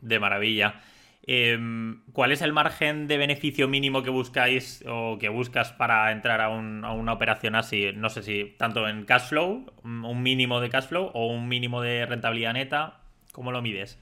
[0.01, 0.81] De maravilla.
[1.27, 6.39] Em, ¿cuál es el margen de beneficio mínimo que buscáis o que buscas para entrar
[6.41, 7.91] a, un- a una operación así?
[7.95, 11.47] No sé si tanto en cash flow, un un mínimo de cash flow o un
[11.47, 12.99] mínimo de rentabilidad neta.
[13.31, 13.97] ¿Cómo lo mides?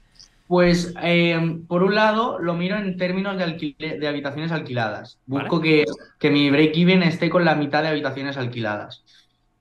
[0.46, 5.18] Pues, eh, por un lado, lo miro en términos de, alquile- de habitaciones alquiladas.
[5.30, 5.48] ¿Vale?
[5.48, 5.84] Busco que,
[6.18, 9.04] que mi break-even esté con la mitad de habitaciones alquiladas.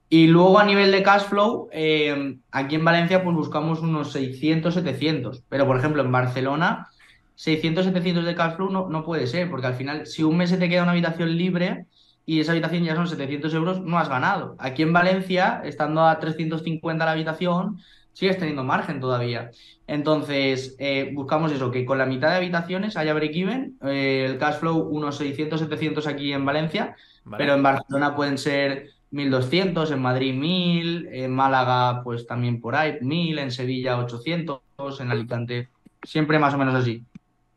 [0.10, 4.73] Y luego a nivel de cash flow, eh, aquí en Valencia pues buscamos unos 600,
[4.76, 5.43] 700.
[5.49, 6.88] Pero por ejemplo en Barcelona,
[7.36, 10.50] 600, 700 de cash flow no, no puede ser, porque al final si un mes
[10.50, 11.86] se te queda una habitación libre
[12.26, 14.56] y esa habitación ya son 700 euros, no has ganado.
[14.60, 17.80] Aquí en Valencia, estando a 350 la habitación,
[18.13, 19.52] sigues teniendo margen todavía.
[19.88, 24.56] Entonces, eh, buscamos eso, que con la mitad de habitaciones haya break-even, eh, el cash
[24.60, 27.43] flow unos 600, 700 aquí en Valencia, ¿Vale?
[27.43, 32.98] pero en Barcelona pueden ser 1200, en Madrid 1000, en Málaga pues también por ahí
[33.02, 34.62] 1000, en Sevilla 800,
[35.00, 35.69] en Alicante,
[36.04, 37.04] siempre más o menos así.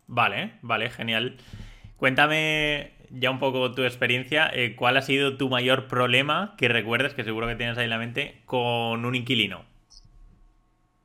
[0.09, 1.37] Vale, vale, genial.
[1.97, 4.51] Cuéntame ya un poco tu experiencia.
[4.53, 7.91] eh, ¿cuál ha sido tu mayor problema que recuerdes, que seguro que tienes ahí en
[7.91, 9.65] la mente, con un inquilino?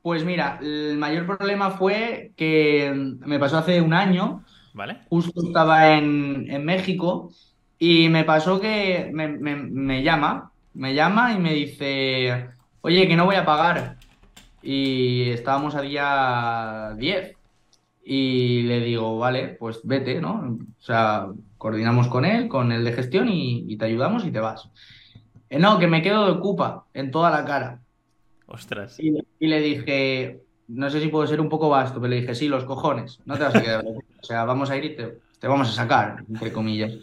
[0.02, 5.02] Pues mira, el mayor problema fue que me pasó hace un año, ¿Vale?
[5.10, 7.30] justo estaba en, en México
[7.78, 12.50] y me pasó que me, me- me llama, me llama y me dice,
[12.82, 14.00] oye, que no voy a pagar.
[14.62, 17.38] Y estábamos a día 10
[18.04, 20.58] y le digo, vale, pues vete, ¿no?
[20.80, 24.40] O sea, coordinamos con él, con el de gestión y, y te ayudamos y te
[24.40, 24.70] vas.
[25.50, 27.82] Eh, no, que me quedo de ocupa en toda la cara.
[28.48, 29.00] Ostras.
[29.00, 32.36] Y, y le dije, no sé si puedo ser un poco vasto, pero le dije,
[32.36, 33.86] sí, los cojones, no te vas a quedar.
[33.86, 36.94] O sea, vamos a ir y te, te vamos a sacar, entre comillas.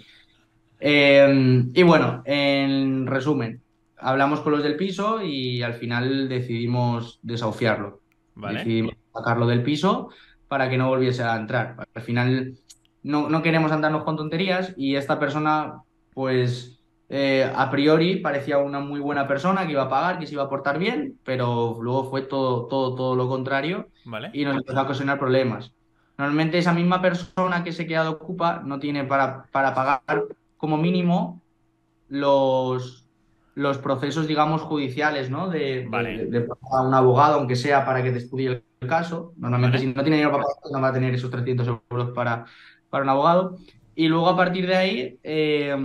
[0.80, 3.60] Eh, y bueno, en resumen,
[3.98, 8.00] hablamos con los del piso y al final decidimos desahuciarlo.
[8.34, 8.58] ¿Vale?
[8.60, 10.10] Decidimos sacarlo del piso
[10.48, 11.76] para que no volviese a entrar.
[11.94, 12.54] Al final
[13.02, 15.82] no, no queremos andarnos con tonterías y esta persona,
[16.14, 20.34] pues eh, a priori parecía una muy buena persona que iba a pagar, que se
[20.34, 24.30] iba a portar bien, pero luego fue todo, todo, todo lo contrario ¿Vale?
[24.32, 25.72] y nos empezó a ocasionar problemas.
[26.16, 30.24] Normalmente esa misma persona que se queda de ocupa no tiene para, para pagar
[30.56, 31.40] como mínimo
[32.08, 33.06] los,
[33.54, 35.48] los procesos, digamos, judiciales, ¿no?
[35.48, 36.26] De, Vale.
[36.26, 39.32] de- a un abogado, aunque sea para que te estudie el caso.
[39.36, 42.44] Normalmente si no tiene dinero para pagar, no va a tener esos 300 euros para,
[42.90, 43.56] para un abogado.
[43.94, 45.76] Y luego a partir de ahí, eh,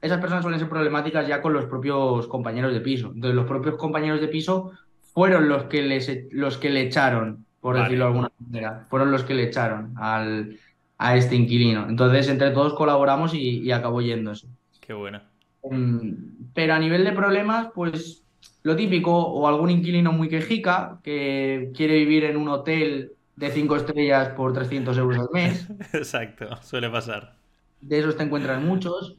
[0.00, 3.08] esas personas suelen ser problemáticas ya con los propios compañeros de piso.
[3.14, 4.72] Entonces los propios compañeros de piso
[5.12, 7.84] fueron los que, les, e- los que le echaron, por Vale.
[7.84, 8.86] decirlo de alguna manera.
[8.88, 10.56] Fueron los que le echaron al,
[10.98, 11.88] a este inquilino.
[11.88, 14.46] Entonces entre todos colaboramos y, y acabó yéndose.
[14.80, 15.28] Qué buena.
[15.64, 16.12] Mm,
[16.54, 18.24] Pero a nivel de problemas, pues
[18.62, 23.76] lo típico, o algún inquilino muy quejica que quiere vivir en un hotel de cinco
[23.76, 25.68] estrellas por 300 euros al mes.
[25.92, 27.36] Exacto, suele pasar.
[27.80, 29.16] De esos te encuentras muchos.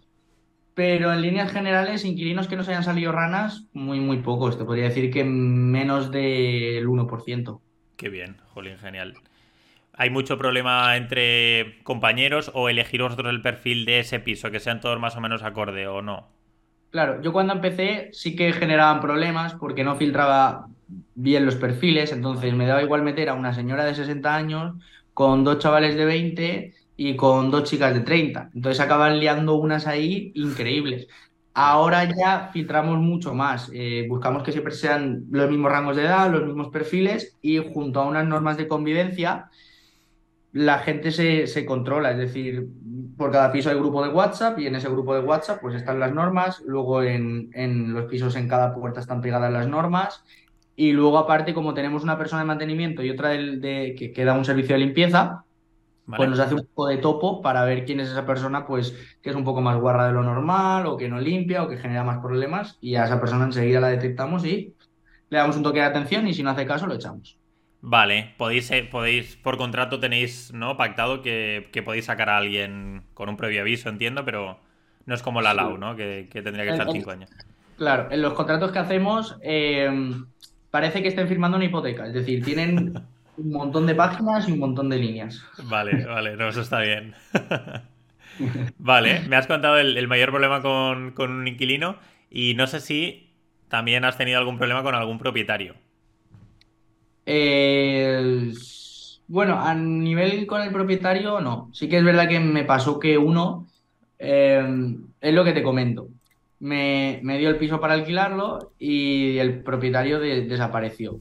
[0.73, 4.57] Pero en líneas generales, inquilinos que nos hayan salido ranas, muy, muy pocos.
[4.57, 7.61] Te podría decir que menos del 1%.
[7.97, 9.15] Qué bien, jolín, genial.
[9.91, 14.79] ¿Hay mucho problema entre compañeros o elegir vosotros el perfil de ese piso, que sean
[14.79, 16.29] todos más o menos acorde o no?
[16.91, 20.69] Claro, yo cuando empecé sí que generaban problemas porque no filtraba
[21.13, 24.73] bien los perfiles, entonces me daba igual meter a una señora de 60 años
[25.13, 28.49] con dos chavales de 20 y con dos chicas de 30.
[28.55, 31.07] Entonces acaban liando unas ahí increíbles.
[31.53, 36.31] Ahora ya filtramos mucho más, eh, buscamos que siempre sean los mismos rangos de edad,
[36.31, 39.49] los mismos perfiles y junto a unas normas de convivencia
[40.51, 42.67] la gente se, se, controla, es decir,
[43.17, 45.99] por cada piso hay grupo de WhatsApp y en ese grupo de WhatsApp pues están
[45.99, 50.23] las normas, luego en, en, los pisos en cada puerta están pegadas las normas
[50.75, 54.25] y luego aparte como tenemos una persona de mantenimiento y otra de, de que, que,
[54.25, 55.43] da un servicio de limpieza,
[56.05, 56.17] vale.
[56.17, 59.29] pues nos hace un poco de topo para ver quién es esa persona pues que
[59.29, 62.03] es un poco más guarra de lo normal o que no limpia o que genera
[62.03, 64.73] más problemas y a esa persona enseguida la detectamos y
[65.29, 67.37] le damos un toque de atención y si no hace caso lo echamos.
[67.81, 70.75] Vale, podéis, eh, podéis, por contrato tenéis, ¿no?
[70.75, 74.59] Pactado que, que, podéis sacar a alguien con un previo aviso, entiendo, pero
[75.05, 75.95] no es como la LAU, ¿no?
[75.95, 77.29] Que, que tendría que estar cinco años.
[77.77, 79.89] Claro, en los contratos que hacemos eh,
[80.69, 82.93] parece que estén firmando una hipoteca, es decir, tienen
[83.37, 85.41] un montón de páginas y un montón de líneas.
[85.63, 87.15] Vale, vale, no, eso está bien.
[88.77, 91.95] vale, me has contado el, el mayor problema con, con un inquilino
[92.29, 93.31] y no sé si
[93.69, 95.75] también has tenido algún problema con algún propietario.
[97.31, 98.51] Eh,
[99.27, 101.69] bueno, a nivel con el propietario, no.
[101.73, 103.67] Sí que es verdad que me pasó que uno,
[104.17, 106.07] eh, es lo que te comento,
[106.59, 111.19] me, me, dio el piso para alquilarlo y el propietario de, desapareció.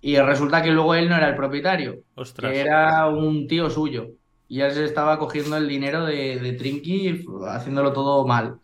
[0.00, 2.52] Y resulta que luego él no era el propietario, Ostras.
[2.52, 4.12] que era un tío suyo.
[4.46, 8.60] Y él se estaba cogiendo el dinero de, de Trinky, haciéndolo todo mal.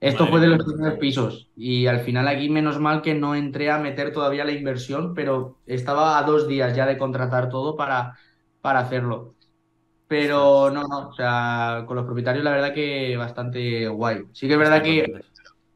[0.00, 3.34] Esto Madre fue de los primeros pisos y al final aquí menos mal que no
[3.34, 7.76] entré a meter todavía la inversión, pero estaba a dos días ya de contratar todo
[7.76, 8.16] para,
[8.62, 9.34] para hacerlo.
[10.08, 14.22] Pero no, no, o sea, con los propietarios la verdad que bastante guay.
[14.32, 15.20] Sí que es verdad que,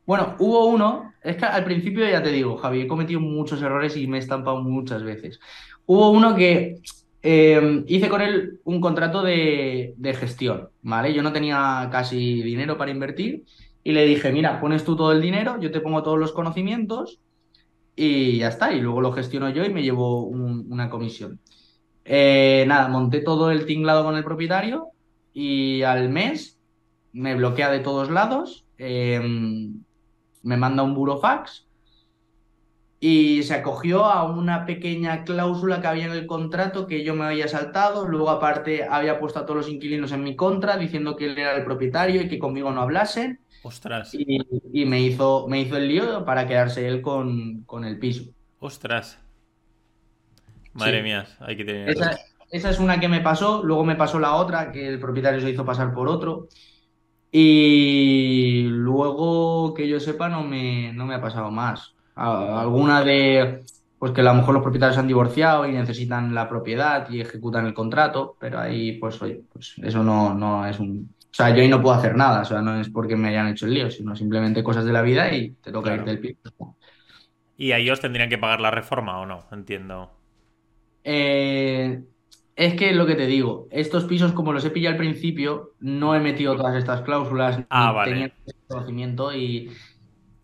[0.06, 3.94] bueno, hubo uno, es que al principio ya te digo, Javi, he cometido muchos errores
[3.98, 5.38] y me he estampado muchas veces.
[5.84, 6.80] Hubo uno que
[7.22, 11.12] eh, hice con él un contrato de, de gestión, ¿vale?
[11.12, 13.44] Yo no tenía casi dinero para invertir
[13.84, 17.20] y le dije, mira, pones tú todo el dinero, yo te pongo todos los conocimientos
[17.94, 18.72] y ya está.
[18.72, 21.38] Y luego lo gestiono yo y me llevo un, una comisión.
[22.04, 24.88] Eh, nada, monté todo el tinglado con el propietario
[25.34, 26.58] y al mes
[27.12, 29.20] me bloquea de todos lados, eh,
[30.42, 31.66] me manda un burofax
[33.00, 37.24] y se acogió a una pequeña cláusula que había en el contrato que yo me
[37.24, 38.08] había saltado.
[38.08, 41.54] Luego, aparte, había puesto a todos los inquilinos en mi contra, diciendo que él era
[41.54, 43.40] el propietario y que conmigo no hablasen.
[43.64, 44.12] Ostras.
[44.12, 44.38] Y,
[44.74, 48.24] y, me, hizo, me hizo el lío para quedarse él con, con el piso.
[48.60, 49.18] Ostras.
[50.74, 51.02] Madre sí.
[51.02, 51.88] mía, hay que tener.
[51.88, 52.18] Esa,
[52.50, 53.62] esa, es una que me pasó.
[53.62, 56.48] Luego me pasó la otra, que el propietario se hizo pasar por otro.
[57.32, 61.94] Y luego, que yo sepa, no me, no me ha pasado más.
[62.14, 63.64] Alguna de.
[63.98, 67.22] Pues que a lo mejor los propietarios se han divorciado y necesitan la propiedad y
[67.22, 71.50] ejecutan el contrato, pero ahí, pues, oye, pues eso no, no es un, o sea,
[71.50, 73.74] yo ahí no puedo hacer nada, o sea, no es porque me hayan hecho el
[73.74, 76.02] lío, sino simplemente cosas de la vida y te toca claro.
[76.02, 76.36] irte del pie.
[77.56, 79.44] ¿Y a ellos tendrían que pagar la reforma o no?
[79.50, 80.12] Entiendo.
[81.02, 82.04] Eh,
[82.54, 86.14] es que lo que te digo, estos pisos, como los he pillado al principio, no
[86.14, 88.12] he metido todas estas cláusulas, ah, vale.
[88.12, 88.32] tenía
[88.68, 89.72] conocimiento y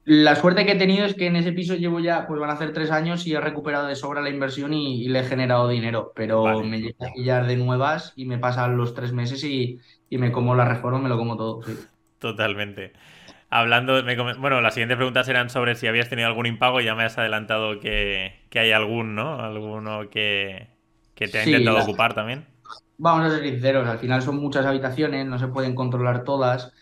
[0.03, 2.55] la suerte que he tenido es que en ese piso llevo ya, pues van a
[2.55, 5.69] hacer tres años y he recuperado de sobra la inversión y, y le he generado
[5.69, 6.65] dinero, pero Vale.
[6.65, 9.79] me llega a pillar de nuevas y me pasan los tres meses y,
[10.11, 11.63] y me como la reforma, me lo como todo.
[11.65, 11.79] Sí.
[12.19, 12.93] Totalmente.
[13.51, 16.95] Hablando, me bueno, las siguientes preguntas eran sobre si habías tenido algún impago y ya
[16.95, 19.41] me has adelantado que, que hay algún, ¿no?
[19.41, 20.69] Alguno que,
[21.15, 22.47] que te ha Sí, intentado la- ocupar también.
[22.99, 26.73] Vamos a ser sinceros, al final son muchas habitaciones, no se pueden controlar todas.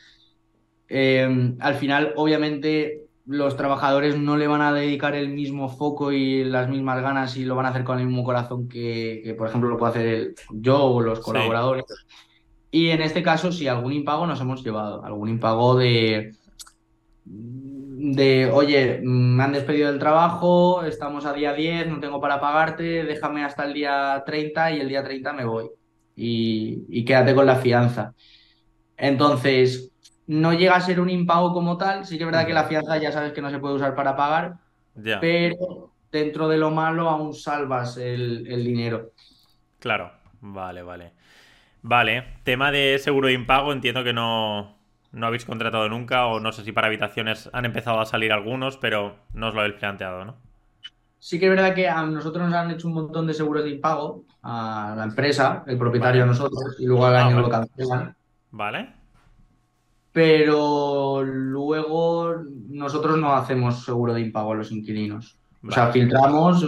[0.88, 6.44] Eh, al final, obviamente, los trabajadores no le van a dedicar el mismo foco y
[6.44, 9.48] las mismas ganas y lo van a hacer con el mismo corazón que, que, por
[9.48, 11.58] ejemplo, lo puedo hacer yo o los Sí.
[12.70, 16.34] Y en este caso, sí, algún impago nos hemos llevado, algún impago de,
[17.24, 23.04] de, oye, me han despedido del trabajo, estamos a día 10, no tengo para pagarte,
[23.04, 25.70] déjame hasta el día 30 y el día 30 me voy.
[26.14, 28.12] Y, y quédate con la fianza.
[28.96, 29.92] Entonces,
[30.26, 32.98] no llega a ser un impago como tal, sí que es verdad que la fianza
[32.98, 34.56] ya sabes que no se puede usar para pagar,
[35.20, 39.12] pero dentro de lo malo aún salvas el, el dinero.
[39.78, 40.12] claro.
[40.40, 41.17] Vale, vale.
[41.82, 44.78] Vale, tema de seguro de impago, entiendo que no,
[45.12, 48.76] no habéis contratado nunca, o no sé si para habitaciones han empezado a salir algunos,
[48.78, 50.36] pero no os lo habéis planteado, ¿no?
[51.20, 53.70] Sí que es verdad que a nosotros nos han hecho un montón de seguros de
[53.70, 58.16] impago, a la empresa, el propietario a nosotros, y luego al Ah, año lo cancelan.
[58.50, 58.94] Vale.
[60.12, 62.34] pero luego
[62.68, 65.38] nosotros no hacemos seguro de impago a los inquilinos.
[65.66, 66.64] O sea, filtramos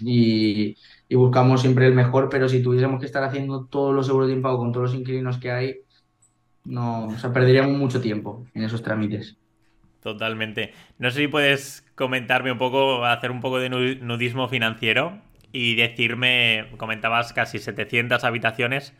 [0.00, 0.76] y,
[1.08, 4.34] y, buscamos siempre el mejor, pero si tuviésemos que estar haciendo todos los seguros de
[4.34, 5.76] impago con todos los inquilinos que hay,
[6.64, 9.36] no, o sea, perderíamos mucho tiempo en esos trámites.
[10.00, 10.72] Totalmente.
[10.98, 15.20] No sé si puedes comentarme un poco, hacer un poco de nudismo financiero
[15.52, 18.94] y decirme, comentabas casi 700 habitaciones,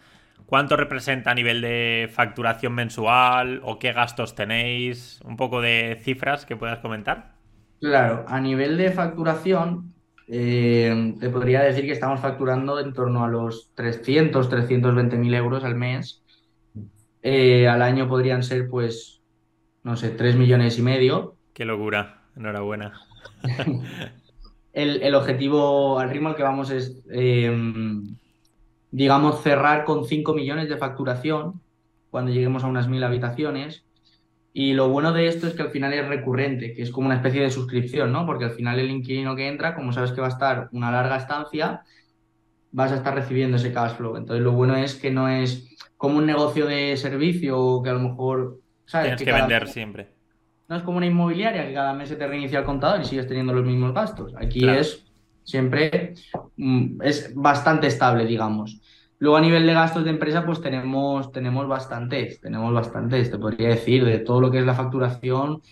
[0.46, 5.20] ¿cuánto representa a nivel de facturación mensual o qué gastos tenéis?
[5.24, 7.34] Un poco de cifras que puedas comentar.
[7.80, 9.92] Claro, a nivel de facturación,
[10.28, 15.64] eh, te podría decir que estamos facturando en torno a los 300, 320 mil euros
[15.64, 16.22] al mes.
[17.22, 19.22] Eh, al año podrían ser, pues,
[19.82, 21.36] no sé, 3 millones y medio.
[21.54, 23.00] Qué locura, enhorabuena.
[24.72, 28.16] el, objetivo al ritmo al que vamos es, em,
[28.90, 31.60] digamos, cerrar con 5 millones de facturación
[32.10, 33.85] cuando lleguemos a unas mil habitaciones.
[34.58, 37.16] Y lo bueno de esto es que al final es recurrente, que es como una
[37.16, 38.24] especie de suscripción, ¿no?
[38.24, 41.18] Porque al final el inquilino que entra, como sabes que va a estar una larga
[41.18, 41.82] estancia,
[42.72, 44.16] vas a estar recibiendo ese cash flow.
[44.16, 48.00] Entonces lo bueno es que no es como un negocio de servicio que a lo
[48.00, 50.14] mejor Tienes que, vender siempre.
[50.68, 53.26] No es como una inmobiliaria que cada mes se te reinicia el contador y sigues
[53.26, 54.32] teniendo los mismos gastos.
[54.38, 55.04] Aquí es
[55.44, 56.14] siempre,
[56.56, 58.80] mm, es bastante estable, digamos.
[59.18, 63.68] Luego a nivel de gastos de empresa, pues tenemos, tenemos bastantes, tenemos bastantes, te podría
[63.68, 65.62] decir, de todo lo que es la facturación,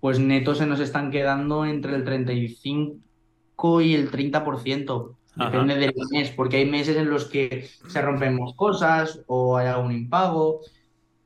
[0.00, 5.14] pues netos se nos están quedando entre el 35 y el 30%.
[5.36, 9.92] Depende del mes, porque hay meses en los que se rompen cosas o hay algún
[9.92, 10.60] impago.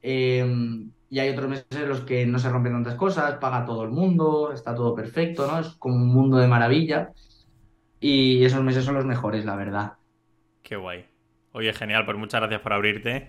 [0.03, 0.45] Eh,
[1.13, 3.91] y hay otros meses en los que no se rompen tantas cosas, paga todo el
[3.91, 5.59] mundo, está todo perfecto, ¿no?
[5.59, 7.13] Es como un mundo de maravilla.
[8.01, 9.93] Y esos meses son los mejores, la verdad.
[10.63, 11.12] Qué guay.
[11.53, 13.29] Oye, genial, pues muchas gracias por abrirte.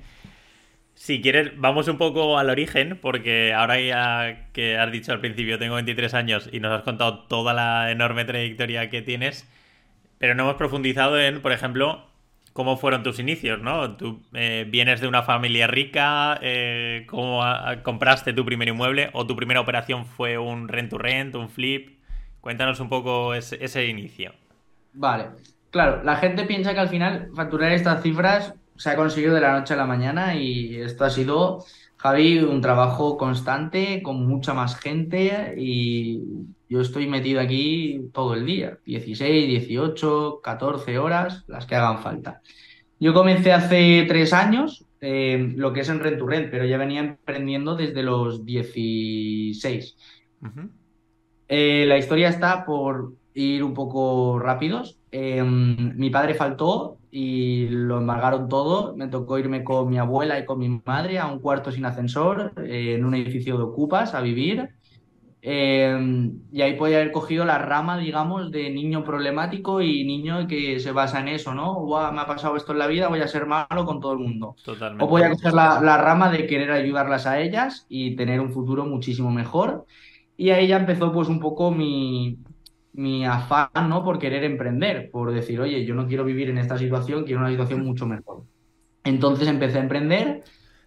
[0.96, 5.58] Si quieres, vamos un poco al origen, porque ahora ya que has dicho al principio,
[5.58, 9.50] tengo 23 años y nos has contado toda la enorme trayectoria que tienes,
[10.20, 12.06] pero no hemos profundizado en, por ejemplo,
[12.54, 13.98] cómo fueron tus inicios, ¿no?
[13.98, 17.42] Tú eh, vienes de una familia rica, eh, ¿cómo
[17.82, 22.00] compraste tu primer inmueble o tu primera operación fue un rent to rent, un flip?
[22.40, 24.34] Cuéntanos un poco ese, inicio.
[24.94, 25.30] Vale,
[25.74, 29.60] claro, la gente piensa que al final facturar estas cifras se ha conseguido de la
[29.60, 31.66] noche a la mañana y esto ha sido,
[31.98, 36.22] Javi, un trabajo constante con mucha más gente y
[36.70, 42.42] yo estoy metido aquí todo el día, 16, 18, 14 horas, las que hagan falta.
[43.00, 46.78] Yo comencé hace tres años eh, lo que es en Rent to Rent, pero ya
[46.78, 49.98] venía emprendiendo desde los 16.
[51.50, 55.00] Eh, la historia está por ir un poco rápidos.
[55.16, 58.96] Em, mi padre faltó y lo embargaron todo.
[58.96, 62.52] Me tocó irme con mi abuela y con mi madre a un cuarto sin ascensor
[62.58, 64.70] eh, en un edificio de ocupas a vivir.
[65.44, 70.80] Em, y ahí podía haber cogido la rama, digamos, de niño problemático y niño que
[70.80, 71.86] se basa en eso, ¿no?
[72.12, 74.56] me ha pasado esto en la vida, voy a ser malo con todo el mundo.
[74.64, 75.04] Totalmente.
[75.04, 78.86] O voy a coger la, rama de querer ayudarlas a ellas y tener un futuro
[78.86, 79.86] muchísimo mejor.
[80.38, 82.40] Y ahí ya empezó pues un poco mi,
[82.94, 84.04] mi afán, ¿no?
[84.04, 87.50] Por querer emprender, por decir, oye, yo no quiero vivir en esta situación, quiero una
[87.50, 88.44] situación mucho mejor.
[89.04, 90.44] Entonces empecé a emprender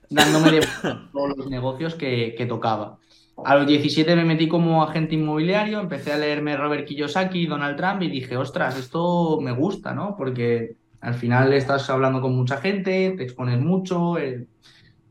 [0.08, 0.60] dándome de
[1.12, 2.98] todos los negocios que, que tocaba.
[3.44, 8.02] A los 17 me metí como agente inmobiliario, empecé a leerme Robert Kiyosaki, Donald Trump
[8.02, 10.16] y dije, ostras, esto me gusta, ¿no?
[10.16, 14.46] Porque al final estás hablando con mucha gente, te expones mucho eh,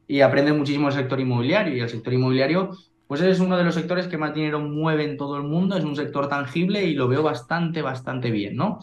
[0.08, 1.76] y aprendes muchísimo el sector inmobiliario.
[1.76, 2.72] Y el sector inmobiliario,
[3.08, 5.84] pues es uno de los sectores que más dinero mueve en todo el mundo, es
[5.84, 8.80] un sector tangible y lo veo bastante, bastante bien, ¿no?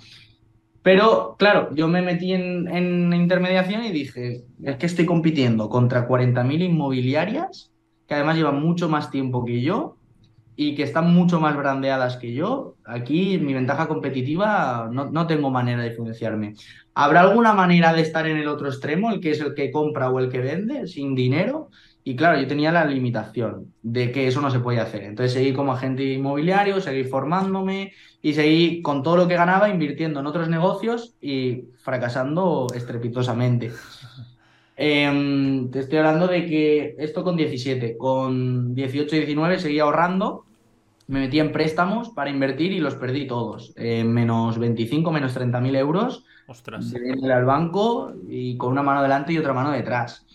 [0.83, 6.63] Pero claro, yo me metí en, intermediación y dije, es que estoy compitiendo contra 40.000
[6.63, 7.73] inmobiliarias
[8.07, 9.97] que además llevan mucho más tiempo que yo
[10.57, 15.51] y que están mucho más brandeadas que yo, aquí mi ventaja competitiva no, no, tengo
[15.51, 16.55] manera de diferenciarme.
[16.95, 20.11] ¿Habrá alguna manera de estar en el otro extremo, el que es el que compra
[20.11, 21.71] o el que vende, sin dinero?
[22.05, 25.05] Y claro, yo tenía la limitación de que eso no se puede hacer.
[25.05, 30.19] Entonces seguí como agente inmobiliario, seguí formándome y seguí con todo lo que ganaba invirtiendo
[30.21, 33.73] en otros negocios y fracasando estrepitosamente.
[34.75, 40.47] Em, te estoy hablando de que esto con 17, con 18 y 19 seguía ahorrando,
[41.09, 43.75] me metí en préstamos para invertir y los perdí todos.
[43.77, 46.25] menos 25, menos 30 mil euros.
[46.49, 46.93] Ostras.
[47.31, 50.27] al banco y con una mano delante y otra mano detrás.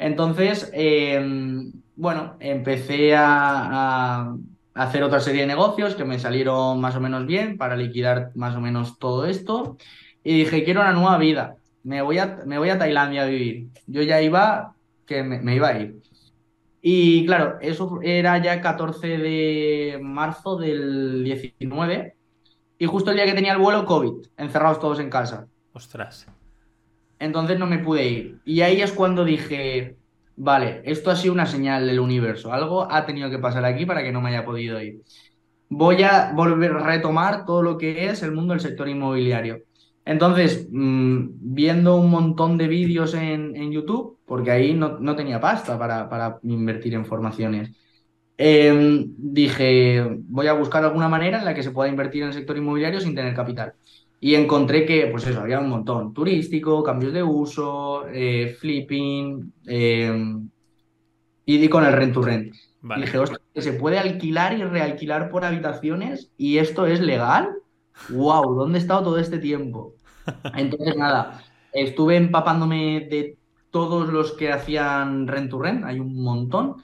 [0.00, 4.34] Entonces, em, bueno, empecé a,
[4.74, 8.56] hacer otra serie de negocios que me salieron más o menos bien para liquidar más
[8.56, 9.76] o menos todo esto.
[10.24, 13.68] Y dije, quiero una nueva vida me voy a, me voy a Tailandia a vivir.
[13.86, 14.74] Yo ya iba,
[15.06, 16.00] que me, iba a ir.
[16.82, 22.16] Y claro, eso era ya 14 de marzo del 19
[22.78, 25.46] y justo el día que tenía el vuelo, COVID, encerrados todos en casa.
[25.72, 26.26] Ostras.
[27.20, 28.40] Entonces no me pude ir.
[28.44, 29.96] Y ahí es cuando dije,
[30.36, 34.02] vale, esto ha sido una señal del universo, algo ha tenido que pasar aquí para
[34.02, 35.02] que no me haya podido ir.
[35.68, 39.62] Voy a volver a retomar todo lo que es el mundo del sector inmobiliario.
[40.04, 46.38] Entonces, mm, viendo un montón de vídeos en, YouTube, porque ahí no, tenía pasta para,
[46.42, 47.70] invertir en formaciones,
[48.38, 52.34] em, dije, voy a buscar alguna manera en la que se pueda invertir en el
[52.34, 53.74] sector inmobiliario sin tener capital.
[54.20, 56.12] Y encontré que, pues eso, había un montón.
[56.12, 60.48] Turístico, cambios de uso, eh, flipping, em,
[61.46, 62.54] y di con el rent to rent.
[62.96, 67.48] Y dije, ostras, que se puede alquilar y realquilar por habitaciones y esto es legal.
[68.10, 68.54] ¡Wow!
[68.54, 69.94] ¿Dónde he estado todo este tiempo?
[70.54, 71.42] Entonces, nada,
[71.72, 73.36] estuve empapándome de
[73.70, 76.76] todos los que hacían rent to rent, hay un montón.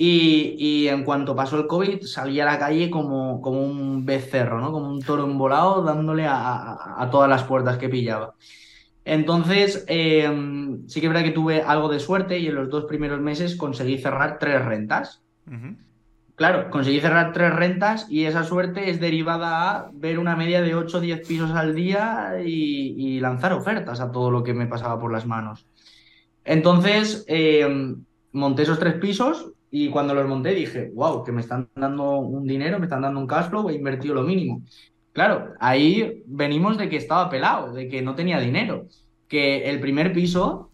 [0.00, 4.70] Y, en cuanto pasó el COVID, salí a la calle como, como un becerro, ¿no?
[4.70, 8.34] Como un toro embolado, dándole a, todas las puertas que pillaba.
[9.04, 12.84] Entonces, em, sí que es verdad que tuve algo de suerte y en los dos
[12.84, 15.20] primeros meses conseguí cerrar tres rentas.
[16.36, 20.76] Claro, conseguí cerrar tres rentas y esa suerte es derivada a ver una media de
[20.76, 25.00] 8 o 10 pisos al día y, lanzar ofertas a todo lo que me pasaba
[25.00, 25.66] por las manos.
[26.44, 31.68] Entonces, em, monté esos tres pisos y cuando los monté dije, wow, que me están
[31.74, 34.62] dando un dinero, me están dando un cash flow, he invertido lo mínimo.
[35.12, 38.86] Claro, ahí venimos de que estaba pelado, de que no tenía dinero.
[39.26, 40.70] Que el primer piso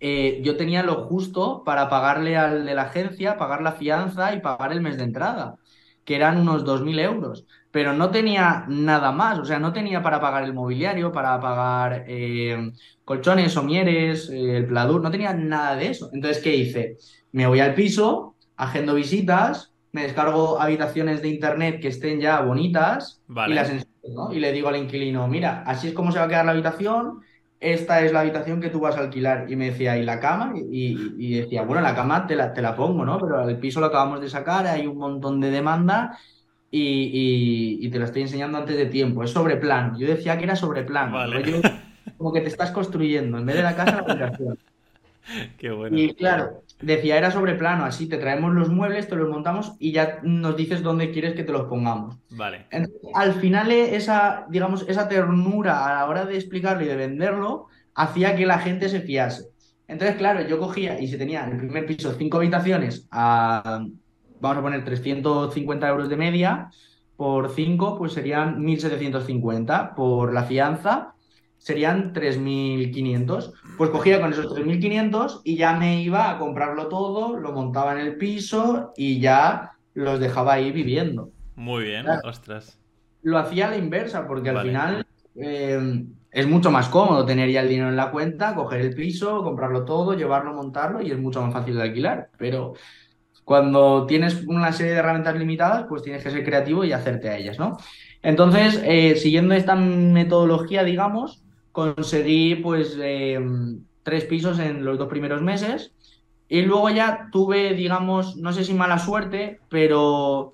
[0.00, 4.40] eh, yo tenía lo justo para pagarle al de la agencia, pagar la fianza y
[4.40, 5.56] pagar el mes de entrada,
[6.04, 7.46] que eran unos 2.000 euros.
[7.70, 12.04] Pero no tenía nada más, o sea, no tenía para pagar el mobiliario, para pagar
[12.08, 12.72] eh,
[13.04, 16.10] colchones, somieres, eh, el pladur, no tenía nada de eso.
[16.12, 16.96] Entonces, ¿qué hice?
[17.32, 23.20] Me voy al piso, agendo visitas, me descargo habitaciones de internet que estén ya bonitas
[23.46, 26.28] y las enseño, Y le digo al inquilino, mira, así es como se va a
[26.28, 27.20] quedar la habitación,
[27.60, 29.50] esta es la habitación que tú vas a alquilar.
[29.50, 30.54] Y me decía, ¿y la cama?
[30.56, 33.18] Y, decía, bueno, la cama te la, te la pongo, ¿no?
[33.18, 36.18] Pero el piso lo acabamos de sacar, hay un montón de demanda
[36.70, 39.22] y, te lo estoy enseñando antes de tiempo.
[39.22, 39.96] Es sobre plan.
[39.98, 41.12] Yo decía que era sobre plan.
[42.16, 44.58] como que te estás construyendo, en vez de la casa, la habitación.
[45.58, 45.98] Qué bueno.
[45.98, 49.92] Y claro, decía, era sobre plano, así te traemos los muebles, te los montamos y
[49.92, 52.16] ya nos dices dónde quieres que te los pongamos.
[52.30, 52.66] Vale.
[53.14, 58.36] al final, esa, digamos, esa ternura a la hora de explicarlo y de venderlo hacía
[58.36, 59.48] que la gente se fiase.
[59.88, 63.84] Entonces, claro, yo cogía y si tenía en el primer piso cinco habitaciones a,
[64.40, 66.70] vamos a poner 350 euros de media,
[67.16, 71.14] por cinco, pues serían 1750 por la fianza
[71.60, 73.52] serían 3.500.
[73.76, 78.06] Pues cogía con esos 3.500 y ya me iba a comprarlo todo, lo montaba en
[78.06, 81.30] el piso y ya los dejaba ahí viviendo.
[81.54, 82.80] Muy bien, ostras.
[83.22, 85.06] Lo hacía a la inversa, porque al final
[85.36, 89.42] eh, es mucho más cómodo tener ya el dinero en la cuenta, coger el piso,
[89.42, 92.30] comprarlo todo, llevarlo, montarlo y es mucho más fácil de alquilar.
[92.38, 92.72] Pero
[93.44, 97.36] cuando tienes una serie de herramientas limitadas, pues tienes que ser creativo y hacerte a
[97.36, 97.76] ellas, ¿no?
[98.22, 101.42] Entonces, eh, siguiendo esta metodología, digamos,
[101.72, 105.92] conseguí pues em, tres pisos en los dos primeros meses
[106.48, 110.52] y luego ya tuve, digamos, no sé si mala suerte, pero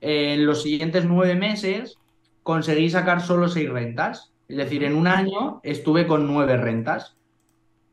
[0.00, 1.98] en los siguientes nueve meses
[2.42, 4.32] conseguí sacar solo seis rentas.
[4.48, 7.16] Es decir, en un año estuve con nueve rentas.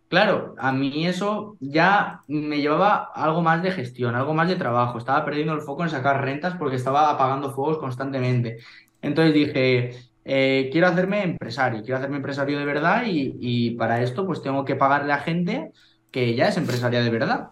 [0.09, 4.97] Claro, a mí eso ya me llevaba algo más de gestión, algo más de trabajo.
[4.97, 8.57] Estaba perdiendo el foco en sacar rentas porque estaba apagando fuegos constantemente.
[9.01, 9.95] Entonces dije,
[10.25, 14.75] eh, quiero hacerme empresario, quiero hacerme empresario de verdad y, para esto pues tengo que
[14.75, 15.71] pagarle a gente
[16.11, 17.49] que ya es empresaria de verdad.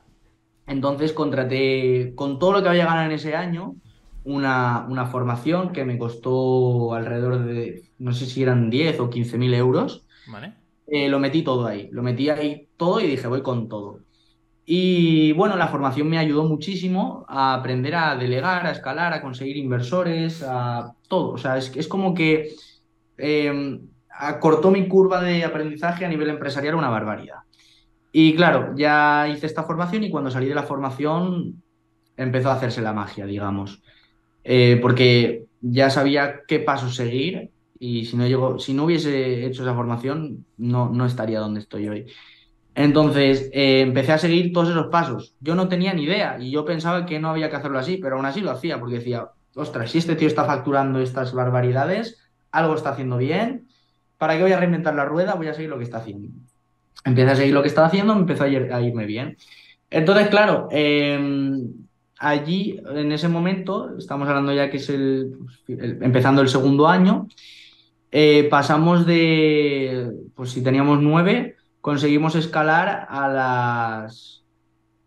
[0.68, 3.76] Entonces contraté con todo lo que había ganado en ese año
[4.24, 9.38] una, una formación que me costó alrededor de, no sé si eran 10 o 15
[9.38, 10.06] mil euros.
[10.88, 14.00] Eh, lo metí todo ahí, lo metí ahí todo y dije voy con todo.
[14.66, 19.58] Y bueno, la formación me ayudó muchísimo a aprender a delegar, a escalar, a conseguir
[19.58, 21.32] inversores, a todo.
[21.32, 22.54] O sea, es, es como que
[23.18, 27.40] em, acortó mi curva de aprendizaje a nivel empresarial una barbaridad.
[28.12, 31.62] Y claro, ya hice esta formación y cuando salí de la formación
[32.18, 33.82] empezó a hacerse la magia, digamos.
[34.44, 39.64] Eh, porque ya sabía qué pasos seguir y si no, llego, si no hubiese hecho
[39.64, 42.06] esa formación no, no estaría donde estoy hoy.
[42.74, 45.36] Entonces eh, empecé a seguir todos esos pasos.
[45.42, 48.16] Yo no tenía ni idea y yo pensaba que no había que hacerlo así, pero
[48.16, 52.20] aún así lo hacía porque decía, ostras, si este tío está facturando estas barbaridades,
[52.52, 53.68] algo está haciendo bien,
[54.18, 55.36] ¿para qué voy a reinventar la rueda?
[55.36, 56.30] Voy a seguir lo que está haciendo.
[57.04, 59.38] Empecé a seguir lo que estaba haciendo, me empezó a, irme bien.
[59.90, 61.68] Entonces, claro, em,
[62.20, 65.34] allí, en ese momento, estamos hablando ya que es el,
[65.68, 67.28] empezando el segundo año,
[68.12, 74.44] eh, pasamos de, pues si teníamos nueve, conseguimos escalar a las,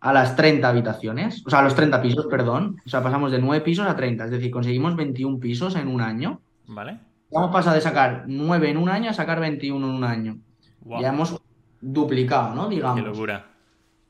[0.01, 2.81] a las 30 habitaciones, o sea, a los 30 pisos, perdón.
[2.85, 6.01] O sea, pasamos de 9 pisos a 30, es decir, conseguimos 21 pisos en un
[6.01, 6.41] año.
[6.67, 6.99] Vale.
[7.31, 10.37] Hemos pasado de sacar 9 en un año a sacar 21 en un año.
[11.01, 11.41] Ya hemos
[11.81, 12.69] duplicado, ¿no?
[12.69, 13.01] Digamos.
[13.01, 13.47] Qué locura.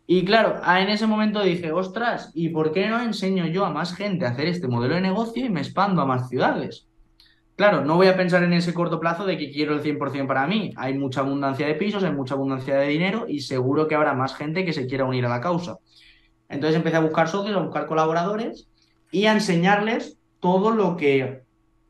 [0.07, 3.95] Y claro, en ese momento dije, ostras, ¿y por qué no enseño yo a más
[3.95, 6.88] gente a hacer este modelo de negocio y me expando a más ciudades?
[7.55, 10.45] Claro, no voy a pensar en ese corto plazo de que quiero el 100% para
[10.45, 10.73] mí.
[10.75, 14.35] Hay mucha abundancia de pisos, hay mucha abundancia de dinero y seguro que habrá más
[14.35, 15.77] gente que se quiera unir a la causa.
[16.49, 18.67] Entonces empecé a buscar socios, a buscar colaboradores
[19.11, 21.43] y a enseñarles todo lo que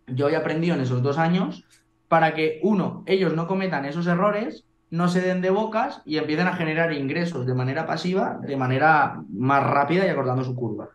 [0.07, 1.65] yo he aprendido en esos dos años
[2.07, 6.47] para que, uno, ellos no cometan esos errores no se den de bocas y empiecen
[6.47, 10.89] a generar ingresos de manera pasiva, de manera más rápida y acordando su curva.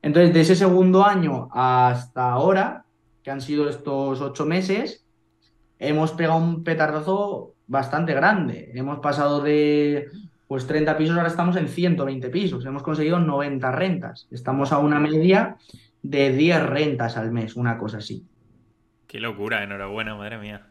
[0.00, 2.85] Entonces, de ese segundo año hasta ahora,
[3.26, 5.04] que han sido estos ocho meses,
[5.80, 8.70] hemos pegado un petardazo bastante grande.
[8.72, 10.06] Hemos pasado de
[10.46, 12.64] pues 30 pisos, ahora estamos en 120 pisos.
[12.64, 14.28] Hemos conseguido 90 rentas.
[14.30, 15.56] Estamos a una media
[16.02, 18.24] de 10 rentas al mes, una cosa así.
[19.08, 20.68] Qué locura, enhorabuena, madre mía.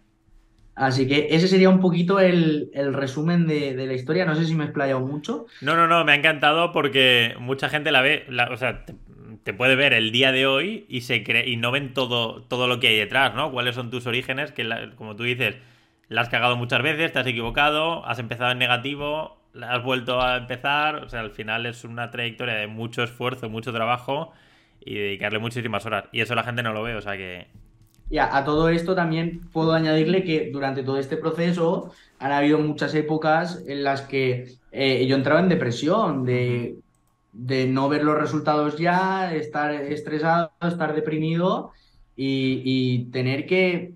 [0.75, 4.25] Así que ese sería un poquito el, resumen de, la historia.
[4.25, 5.45] No sé si me he explayado mucho.
[5.59, 8.85] No, no, no, me ha encantado porque mucha gente la ve, o sea,
[9.45, 12.67] te, puede ver el día de hoy y se cree, y no ven todo, todo
[12.67, 13.51] lo que hay detrás, ¿no?
[13.51, 14.51] ¿Cuáles son tus orígenes?
[14.51, 15.55] Que como tú dices,
[16.09, 20.21] la has cagado muchas veces, te has equivocado, has empezado en negativo, la has vuelto
[20.21, 20.97] a empezar.
[21.03, 24.33] O sea, al final es una trayectoria de mucho esfuerzo, mucho trabajo
[24.83, 26.05] y dedicarle muchísimas horas.
[26.11, 27.47] Y eso la gente no lo ve, o sea que
[28.09, 32.93] y a, todo esto también puedo añadirle que durante todo este proceso han habido muchas
[32.93, 36.75] épocas en las que eh, yo entraba en depresión, de,
[37.35, 41.71] de, no ver los resultados ya, estar estresado, estar deprimido
[42.15, 43.93] y, tener que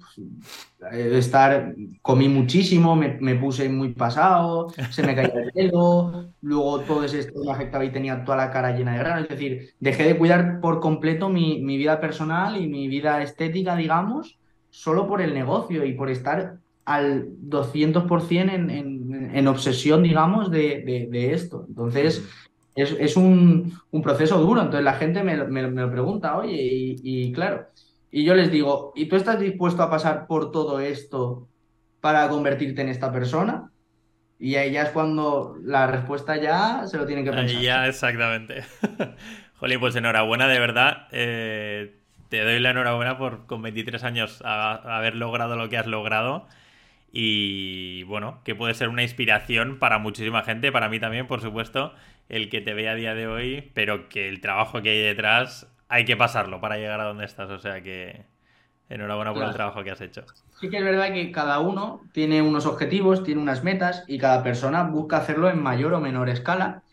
[0.77, 7.03] pues, estar, comí muchísimo, me, puse muy pasado, se me caía el pelo, luego todo
[7.03, 10.03] ese estrés me afectaba y tenía toda la cara llena de granos, es decir, dejé
[10.03, 14.37] de cuidar por completo mi, vida personal y mi vida estética, digamos,
[14.69, 21.31] solo por el negocio y por estar al 200% en, en, en obsesión, digamos, de,
[21.33, 21.65] esto.
[21.67, 22.27] Entonces,
[22.81, 24.61] es, un, proceso duro.
[24.61, 27.67] Entonces la gente me, lo pregunta, oye, y claro,
[28.11, 31.47] y yo les digo, ¿y tú estás dispuesto a pasar por todo esto
[32.01, 33.71] para convertirte en esta persona?
[34.39, 37.57] Y ahí ya es cuando la respuesta ya se lo tienen que pensar.
[37.57, 38.63] Ahí ya, exactamente.
[39.57, 41.07] Jolín, pues enhorabuena, de verdad.
[41.11, 41.99] Eh,
[42.29, 46.47] te doy la enhorabuena por con 23 años haber logrado lo que has logrado.
[47.11, 51.93] Y bueno, que puede ser una inspiración para muchísima gente, para mí también, por supuesto,
[52.29, 55.67] el que te vea a día de hoy, pero que el trabajo que hay detrás
[55.89, 57.49] hay que pasarlo para llegar a donde estás.
[57.49, 58.25] O sea que
[58.87, 60.23] enhorabuena por el trabajo que has hecho.
[60.59, 64.43] Sí que es verdad que cada uno tiene unos objetivos, tiene unas metas y cada
[64.43, 66.83] persona busca hacerlo en mayor o menor escala.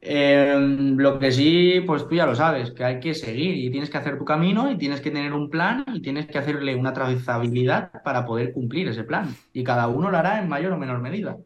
[0.00, 3.90] Em, lo que sí, pues tú ya lo sabes, que hay que seguir y tienes
[3.90, 6.92] que hacer tu camino y tienes que tener un plan y tienes que hacerle una
[6.92, 9.34] trazabilidad para poder cumplir ese plan.
[9.52, 11.36] Y cada uno lo hará en mayor o menor medida.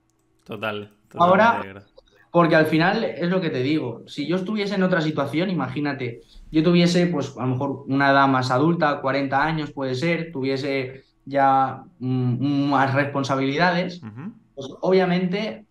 [0.44, 0.90] Total.
[1.14, 1.62] Ahora,
[2.30, 6.20] porque al final es lo que te digo, si yo estuviese en otra situación, imagínate,
[6.50, 11.02] yo tuviese pues a lo mejor una edad más adulta, 40 años puede ser, tuviese
[11.24, 14.00] ya mm, más responsabilidades,
[14.54, 15.66] pues obviamente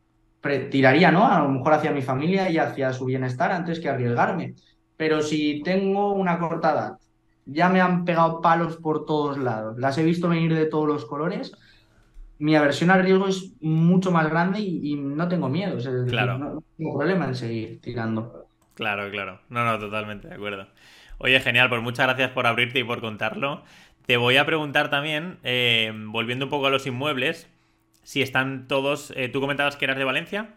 [0.70, 1.26] tiraría, ¿no?
[1.26, 4.55] A lo mejor hacia mi familia y hacia su bienestar antes que arriesgarme.
[4.97, 6.97] Pero si tengo una corta edad,
[7.45, 11.05] ya me han pegado palos por todos lados, las he visto venir de todos los
[11.05, 11.51] colores,
[12.40, 15.78] mi aversión al riesgo es mucho más grande y, no tengo miedo.
[16.08, 16.38] claro.
[16.38, 18.48] no, tengo problema en seguir tirando.
[18.74, 19.42] Claro, claro.
[19.50, 20.68] No, no, totalmente de acuerdo.
[21.18, 23.64] Oye, genial, pues muchas gracias por abrirte y por contarlo.
[24.06, 27.50] Te voy a preguntar también, eh, volviendo un poco a los inmuebles,
[28.04, 29.12] si están todos.
[29.18, 30.56] Eh, ¿Tú comentabas que eras de Valencia?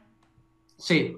[0.77, 1.17] Sí.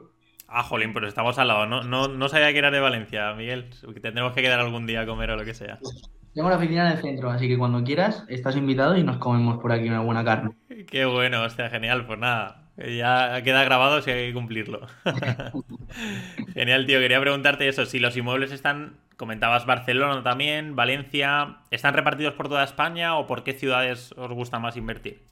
[0.48, 1.66] Ah, jolín, pues estamos al lado.
[1.66, 3.68] No, no, no sabía que eras de Valencia, Miguel.
[4.00, 5.78] Tendremos que quedar algún día a comer o lo que sea.
[6.34, 9.58] Tengo la oficina en el centro, así que cuando quieras estás invitado y nos comemos
[9.58, 10.50] por aquí una buena carne.
[10.88, 12.06] Qué bueno, hostia, genial.
[12.06, 14.80] Pues nada, ya queda grabado si hay que cumplirlo.
[16.54, 16.98] genial, tío.
[16.98, 22.64] Quería preguntarte eso, si los inmuebles están, comentabas Barcelona también, Valencia, ¿están repartidos por toda
[22.64, 25.22] España o por qué ciudades os gusta más invertir?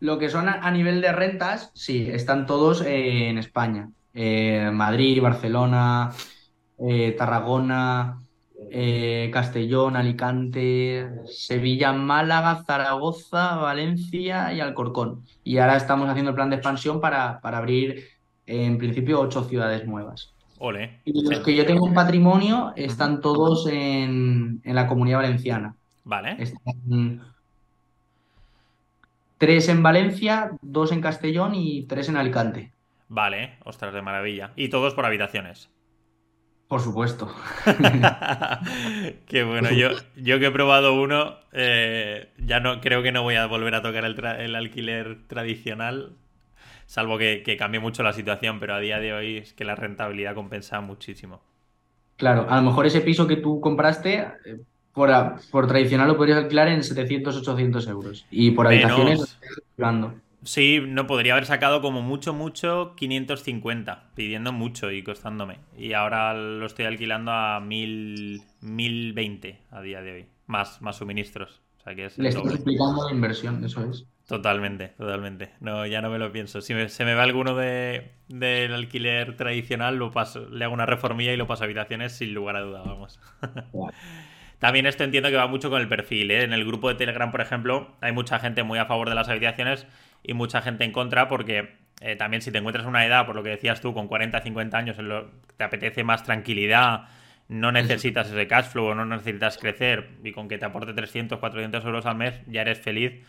[0.00, 3.90] Lo que son a nivel de rentas, sí, están todos eh, en España.
[4.12, 6.10] Eh, Madrid, Barcelona,
[6.78, 8.23] eh, Tarragona,
[8.70, 15.22] eh, Castellón, Alicante, Sevilla, Málaga, Zaragoza, Valencia y Alcorcón.
[15.42, 18.08] Y ahora estamos haciendo el plan de expansión para, abrir
[18.46, 20.32] en principio, ocho ciudades nuevas.
[20.58, 21.00] Ole.
[21.04, 25.74] Y los que yo tengo en patrimonio están todos en, en la comunidad valenciana.
[26.04, 26.36] Vale.
[26.38, 27.22] Están
[29.38, 32.72] tres en Valencia, dos en Castellón y tres en Alicante.
[33.08, 34.52] Vale, ostras, de maravilla.
[34.56, 35.70] Y todos por habitaciones.
[36.68, 37.28] Por supuesto.
[39.26, 43.36] Qué bueno, yo, yo que he probado uno, eh, ya no creo que no voy
[43.36, 46.12] a volver a tocar el, tra- el alquiler tradicional,
[46.86, 49.76] salvo que, que cambie mucho la situación, pero a día de hoy es que la
[49.76, 51.42] rentabilidad compensa muchísimo.
[52.16, 54.60] Claro, a lo mejor ese piso que tú compraste, eh,
[54.92, 58.26] por, a- por tradicional lo podrías alquilar en 700, 800 euros.
[58.30, 59.38] Y por habitaciones lo Menos.
[59.70, 60.20] alquilando.
[60.44, 65.58] Sí, no podría haber sacado como mucho, mucho 550, pidiendo mucho y costándome.
[65.76, 71.62] Y ahora lo estoy alquilando a 1000, 1020 a día de hoy, más, más suministros.
[71.78, 72.56] O sea que es Le estás doble.
[72.56, 74.06] explicando la inversión, eso es.
[74.26, 75.50] Totalmente, totalmente.
[75.60, 76.60] No, ya no me lo pienso.
[76.62, 80.86] Si me- se me va alguno de, del alquiler tradicional, lo paso, le hago una
[80.86, 83.20] reformilla y lo paso a habitaciones sin lugar a duda, vamos.
[84.58, 86.42] También esto entiendo que va mucho con el perfil, ¿eh?
[86.42, 89.28] En el grupo de Telegram, por ejemplo, hay mucha gente muy a favor de las
[89.28, 89.86] habitaciones
[90.24, 93.36] y mucha gente en contra porque eh, también si te encuentras en una edad, por
[93.36, 97.08] lo que decías tú, con 40, 50 años, en lo te apetece más tranquilidad,
[97.46, 101.84] no necesitas ese cash flow, no necesitas crecer y con que te aporte 300, 400
[101.84, 103.22] euros al mes ya eres feliz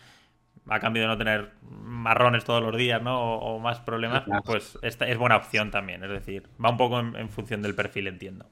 [0.68, 3.20] a cambio de no tener marrones todos los días, ¿no?
[3.20, 6.02] O, o más problemas, pues esta es buena opción también.
[6.02, 8.46] Es decir, va un poco en, en función del perfil, entiendo.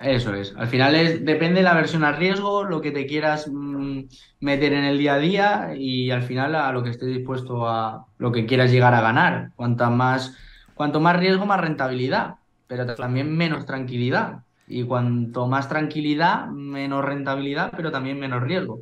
[0.00, 0.54] Eso es.
[0.56, 4.04] Al final es, depende de la versión a riesgo, lo que te quieras mm,
[4.40, 8.06] meter en el día a día y al final a lo que estés dispuesto a,
[8.16, 9.50] lo que quieras llegar a ganar.
[9.56, 10.38] Cuanta más,
[10.72, 12.36] cuanto más riesgo, más rentabilidad,
[12.66, 14.38] pero también menos tranquilidad.
[14.66, 18.80] Y cuanto más tranquilidad, menos rentabilidad, pero también menos riesgo.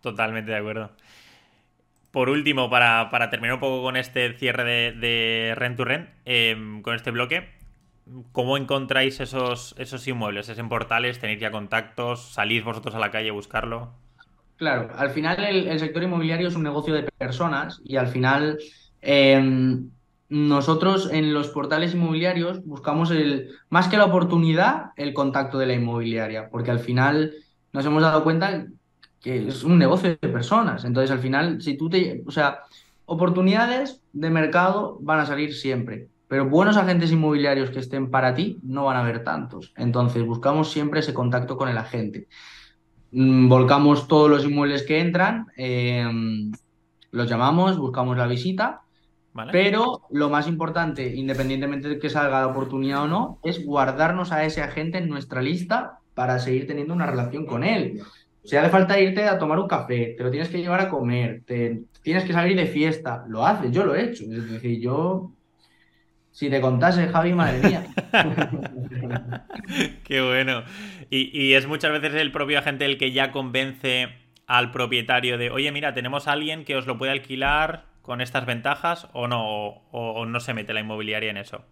[0.00, 0.92] Totalmente de acuerdo.
[2.10, 6.08] Por último, para, para terminar un poco con este cierre de, de Rent to Rent,
[6.24, 7.50] eh, con este bloque,
[8.32, 10.48] ¿cómo encontráis esos, esos inmuebles?
[10.48, 11.18] ¿Es en portales?
[11.18, 12.32] ¿Tenéis ya contactos?
[12.32, 13.92] ¿Salís vosotros a la calle a buscarlo?
[14.56, 18.58] Claro, al final el, sector inmobiliario es un negocio de personas y al final
[19.02, 19.80] eh,
[20.28, 25.74] nosotros en los portales inmobiliarios buscamos el, más que la oportunidad, el contacto de la
[25.74, 27.34] inmobiliaria, porque al final
[27.72, 28.66] nos hemos dado cuenta
[29.20, 30.84] que es un negocio de personas.
[30.84, 32.60] Entonces, al final, si tú te, o sea,
[33.06, 38.58] oportunidades de mercado van a salir siempre, pero buenos agentes inmobiliarios que estén para ti
[38.64, 39.72] no van a haber tantos.
[39.76, 42.26] Entonces, buscamos siempre ese contacto con el agente.
[43.12, 46.04] Mm, Volcamos todos los inmuebles que entran, eh,
[47.12, 48.80] los llamamos, buscamos la visita,
[49.32, 49.52] ¿Vale?
[49.52, 54.44] pero lo más importante, independientemente de que salga la oportunidad o no, es guardarnos a
[54.44, 58.00] ese agente en nuestra lista para seguir teniendo una relación con él.
[58.42, 61.44] Si hace falta irte a tomar un café, te lo tienes que llevar a comer,
[61.46, 64.24] te tienes que salir de fiesta, lo haces, yo lo he hecho.
[64.24, 65.30] Es decir, yo,
[66.34, 67.86] si te contase, Javi, madre mía.
[70.04, 70.64] Qué bueno.
[71.08, 74.08] Y, y es muchas veces el propio agente el que ya convence
[74.48, 78.46] al propietario de, oye, mira, tenemos a alguien que os lo puede alquilar con estas
[78.46, 81.64] ventajas o no, o, o no se mete la inmobiliaria en eso.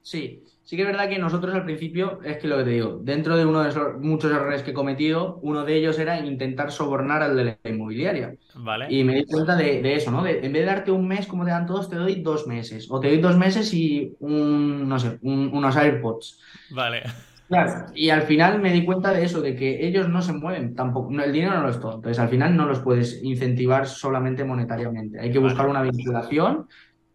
[0.00, 2.98] Sí, sí que es verdad que nosotros al principio, es que lo que te digo,
[3.02, 6.70] dentro de uno de esos muchos errores que he cometido, uno de ellos era intentar
[6.70, 8.34] sobornar al de la inmobiliaria.
[8.54, 8.86] ¿Vale?
[8.90, 10.22] Y me di cuenta de, de eso, ¿no?
[10.22, 12.86] De, en vez de darte un mes como te dan todos, te doy dos meses.
[12.90, 16.38] O te doy dos meses y un, no sé, un- unos AirPods.
[16.68, 17.02] Vale.
[17.48, 20.74] Claro, y al final me di cuenta de eso, de que ellos no se mueven
[20.74, 23.86] tampoco, no, el dinero no lo es todo, entonces al final no los puedes incentivar
[23.86, 25.48] solamente monetariamente, hay que Vale.
[25.48, 26.66] buscar una vinculación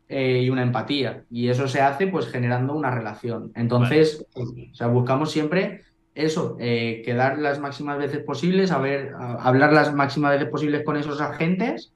[0.10, 3.51] eh, y una empatía, y eso se hace pues generando una relación.
[3.56, 5.82] Entonces, o sea, buscamos siempre
[6.16, 10.84] eso, eh, quedar las máximas veces posibles, a ver, a- hablar las máximas veces posibles
[10.84, 11.93] con esos agentes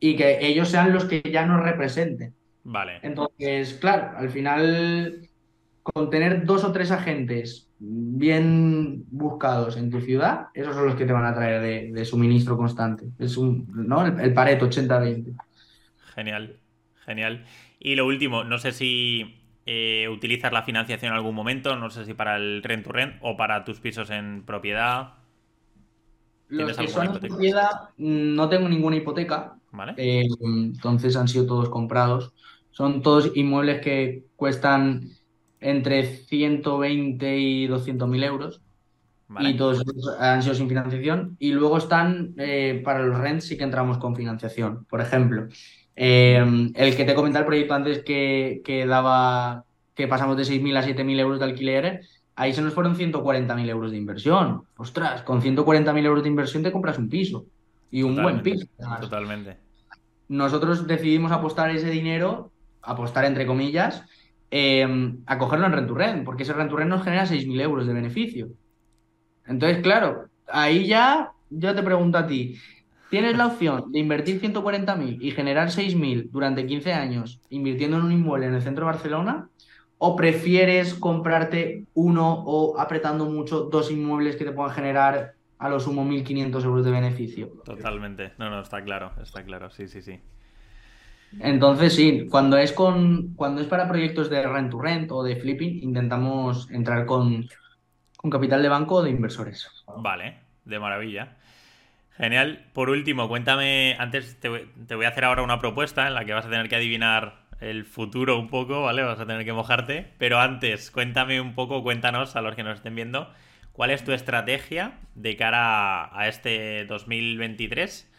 [0.00, 2.34] y que ellos sean los que ya nos representen.
[2.64, 2.98] Vale.
[3.02, 5.28] Entonces, claro, al final,
[5.82, 11.06] con tener dos o tres agentes bien buscados en tu ciudad, esos son los que
[11.06, 13.06] te van a traer de, de suministro constante.
[13.18, 14.04] Es un, ¿no?
[14.04, 15.34] El, el Pareto 80-20.
[16.14, 16.58] Genial,
[17.08, 17.44] genial.
[17.80, 19.34] Y lo último, no sé si
[19.66, 23.16] eh, utilizas la financiación en algún momento, no sé si para el rent to rent
[23.22, 25.14] o para tus pisos en propiedad,
[26.48, 29.94] Los ¿Tienes que son en propiedad, mm, no tengo ninguna hipoteca, ¿vale?
[29.96, 32.32] eh, entonces han sido todos comprados.
[32.70, 35.10] Son todos inmuebles que cuestan
[35.60, 38.62] entre 120 y 200 mil euros.
[39.30, 39.50] Vale.
[39.50, 39.84] y todos
[40.18, 41.36] han sido sin financiación.
[41.38, 44.86] Y luego están, eh, para los rents sí que entramos con financiación.
[44.86, 45.48] Por ejemplo,
[46.00, 49.64] eh, el que te comenté el proyecto antes que, que daba,
[49.96, 52.02] que pasamos de 6.000 a 7.000 euros de alquiler,
[52.36, 54.62] ahí se nos fueron 140.000 euros de inversión.
[54.76, 57.46] Ostras, con 140.000 euros de inversión te compras un piso.
[57.90, 58.64] Y un buen piso.
[58.78, 59.00] además.
[59.00, 59.56] Totalmente.
[60.28, 64.04] Nosotros decidimos apostar ese dinero, apostar entre comillas,
[64.52, 67.60] em, a cogerlo en rent to rent, porque ese rent to rent nos genera 6.000
[67.60, 68.50] euros de beneficio.
[69.46, 72.56] Entonces, claro, ahí ya yo te pregunto a ti,
[73.10, 78.12] ¿tienes la opción de invertir 140.000 y generar 6.000 durante 15 años invirtiendo en un
[78.12, 79.48] inmueble en el centro de Barcelona?
[79.98, 85.80] ¿O prefieres comprarte uno o apretando mucho dos inmuebles que te puedan generar a lo
[85.80, 87.48] sumo 1.500 euros de beneficio?
[87.64, 88.32] Totalmente.
[88.38, 90.20] No, no, está claro, está claro, sí, sí, sí.
[91.40, 95.36] Entonces, sí, cuando es con cuando es para proyectos de rent to rent o de
[95.36, 97.46] flipping, intentamos entrar con,
[98.16, 99.68] con capital de banco o de inversores.
[99.98, 101.36] Vale, de maravilla.
[102.18, 102.66] Genial.
[102.72, 106.46] Por último, cuéntame, antes te, voy a hacer ahora una propuesta en la que vas
[106.46, 109.02] a tener que adivinar el futuro un poco, ¿vale?
[109.04, 110.12] Vas a tener que mojarte.
[110.18, 113.32] Pero antes, cuéntame un poco, cuéntanos a los que nos estén viendo,
[113.72, 118.12] ¿cuál es tu estrategia de cara a este 2023?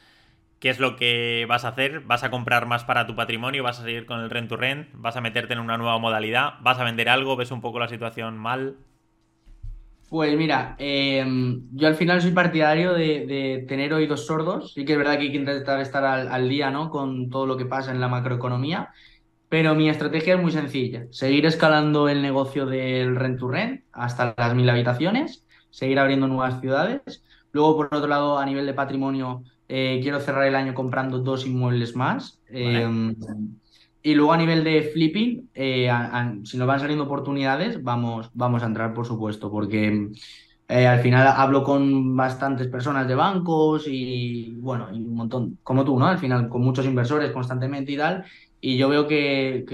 [0.61, 1.99] ¿Qué es lo que vas a hacer?
[2.01, 3.63] ¿Vas a comprar más para tu patrimonio?
[3.63, 4.87] ¿Vas a seguir con el rent to rent?
[4.93, 6.53] ¿Vas a meterte en una nueva modalidad?
[6.61, 7.35] ¿Vas a vender algo?
[7.35, 8.77] ¿Ves un poco la situación mal?
[10.09, 14.73] Pues mira, em, yo al final soy partidario de, tener oídos sordos.
[14.73, 16.89] Sí que es verdad que hay que intentar estar al, al día, ¿no?
[16.89, 18.89] Con todo lo que pasa en la macroeconomía.
[19.49, 21.05] Pero mi estrategia es muy sencilla.
[21.11, 26.59] Seguir escalando el negocio del rent to rent hasta las mil habitaciones, seguir abriendo nuevas
[26.59, 27.23] ciudades.
[27.51, 31.45] Luego, por otro lado, a nivel de patrimonio, eh, quiero cerrar el año comprando dos
[31.45, 32.39] inmuebles más.
[32.49, 32.87] Eh,
[34.01, 35.91] y luego a nivel de flipping, eh,
[36.43, 40.09] si nos van saliendo oportunidades, vamos, vamos a entrar, por supuesto, porque
[40.69, 45.97] al final hablo con bastantes personas de bancos y, bueno, y un montón, como tú,
[45.97, 46.05] ¿no?
[46.05, 48.23] Al final, con muchos inversores constantemente y tal.
[48.61, 49.65] Y yo veo que,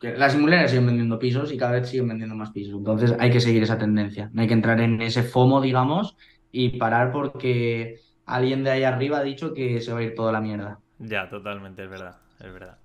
[0.00, 2.74] las inmobiliarias siguen vendiendo pisos y cada vez siguen vendiendo más pisos.
[2.74, 4.30] Entonces hay que seguir esa tendencia.
[4.32, 6.16] No hay que entrar en ese FOMO, digamos,
[6.50, 10.32] y parar porque alguien de ahí arriba ha dicho que se va a ir toda
[10.32, 10.80] la mierda.
[10.98, 12.78] Ya, totalmente, es verdad, es verdad.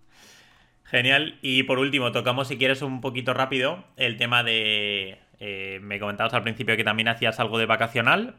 [0.94, 1.40] Genial.
[1.42, 5.18] Y por último, tocamos, si quieres, un poquito rápido el tema de...
[5.40, 8.36] Eh, me comentabas al principio que también hacías algo de vacacional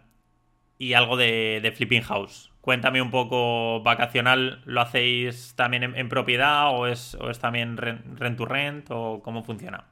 [0.78, 2.54] y algo de flipping house.
[2.64, 8.46] Cuéntame un poco, vacacional, ¿lo hacéis también en, propiedad o es, es también rent, to
[8.46, 9.84] rent o cómo funciona?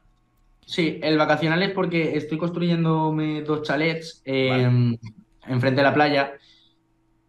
[0.65, 4.97] Sí, el vacacional es porque estoy construyéndome dos chalets em,
[5.47, 6.33] enfrente de la playa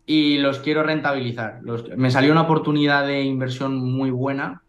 [0.06, 1.60] y los quiero rentabilizar.
[1.98, 4.63] me salió una oportunidad de inversión muy buena.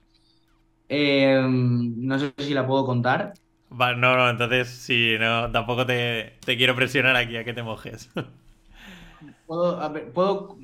[0.89, 3.35] Em, no sé si la puedo contar.
[3.71, 8.11] no, no, entonces sí, no, tampoco te, te quiero presionar aquí a que te mojes.
[9.47, 10.57] Puedo,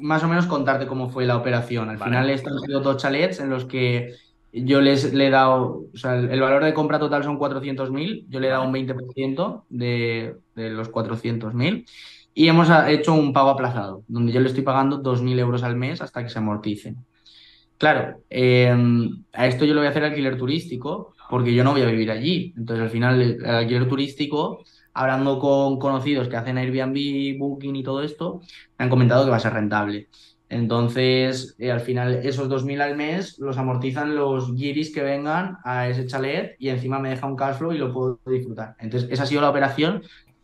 [0.00, 1.90] más o menos contarte cómo fue la operación.
[1.90, 4.14] Al final he sido dos chalets en los que
[4.52, 8.40] yo les le he dado, o sea, el, valor de compra total son 400.000, yo
[8.40, 11.84] le he dado un 20% de, de los 400.000
[12.34, 16.00] y hemos hecho un pago aplazado, donde yo le estoy pagando 2.000 euros al mes
[16.00, 16.96] hasta que se amorticen.
[17.78, 21.82] Claro, em, a esto yo lo voy a hacer alquiler turístico porque yo no voy
[21.82, 22.54] a vivir allí.
[22.56, 24.64] Entonces, al final, el alquiler turístico
[24.94, 28.40] hablando con conocidos que hacen Airbnb, Booking y todo esto,
[28.78, 30.08] me han comentado que va a ser rentable.
[30.48, 35.88] Entonces, eh, al final, esos 2.000 al mes los amortizan los giris que vengan a
[35.88, 38.76] ese chalet y encima me deja un cash flow y lo puedo disfrutar.
[38.78, 40.02] Entonces, esa ha sido la operación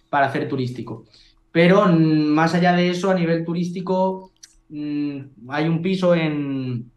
[0.08, 1.04] para hacer turístico.
[1.52, 4.32] Pero mm, más allá de eso, a nivel turístico,
[4.68, 6.90] mm, hay un piso en,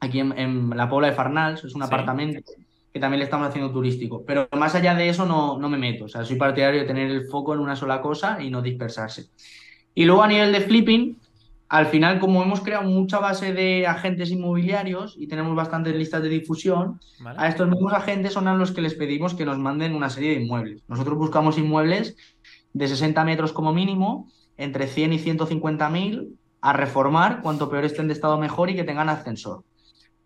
[0.00, 2.40] aquí en, la Pobla de Farnals, es un apartamento
[2.92, 4.24] que también le estamos haciendo turístico.
[4.26, 6.06] Pero más allá de eso no, no me meto.
[6.06, 9.26] O sea, soy partidario de tener el foco en una sola cosa y no dispersarse.
[9.94, 11.18] Y luego a nivel de flipping,
[11.68, 16.28] al final, como hemos creado mucha base de agentes inmobiliarios y tenemos bastantes listas de
[16.28, 20.10] difusión, a estos mismos agentes son a los que les pedimos que nos manden una
[20.10, 20.82] serie de inmuebles.
[20.88, 22.16] Nosotros buscamos inmuebles
[22.72, 28.08] de 60 metros como mínimo, entre 100 y 150 mil, a reformar, cuanto peor estén
[28.08, 29.62] de estado mejor y que tengan ascensor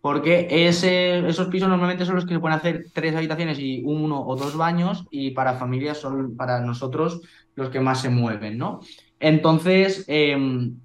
[0.05, 4.37] porque esos pisos normalmente son los que se pueden hacer tres habitaciones y uno o
[4.37, 7.23] dos baños y para familias son para nosotros
[7.55, 8.81] los que más se mueven, ¿no?
[9.19, 10.77] Entonces, em,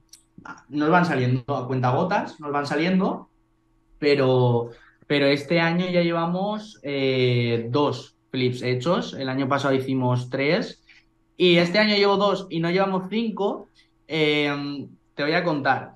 [0.69, 3.27] nos van saliendo a cuenta gotas, nos van saliendo,
[3.97, 4.69] pero,
[5.05, 10.81] pero este año ya llevamos eh, dos flips hechos, el año pasado hicimos tres
[11.35, 13.67] y este año llevo dos y no llevamos cinco.
[14.07, 15.91] Em, te voy a contar.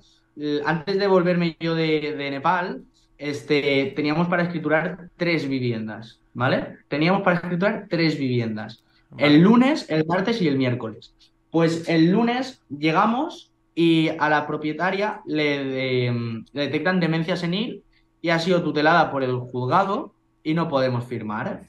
[0.66, 2.84] Antes de volverme yo de Nepal,
[3.18, 6.78] este, teníamos para escriturar tres viviendas, ¿vale?
[6.88, 8.84] Teníamos para escriturar tres viviendas.
[9.16, 11.14] El lunes, el martes y el miércoles.
[11.50, 16.12] Pues el lunes llegamos y a la propietaria le,
[16.52, 17.82] detectan demencia senil
[18.20, 20.12] y ha sido tutelada por el juzgado
[20.42, 21.62] y no podemos firmar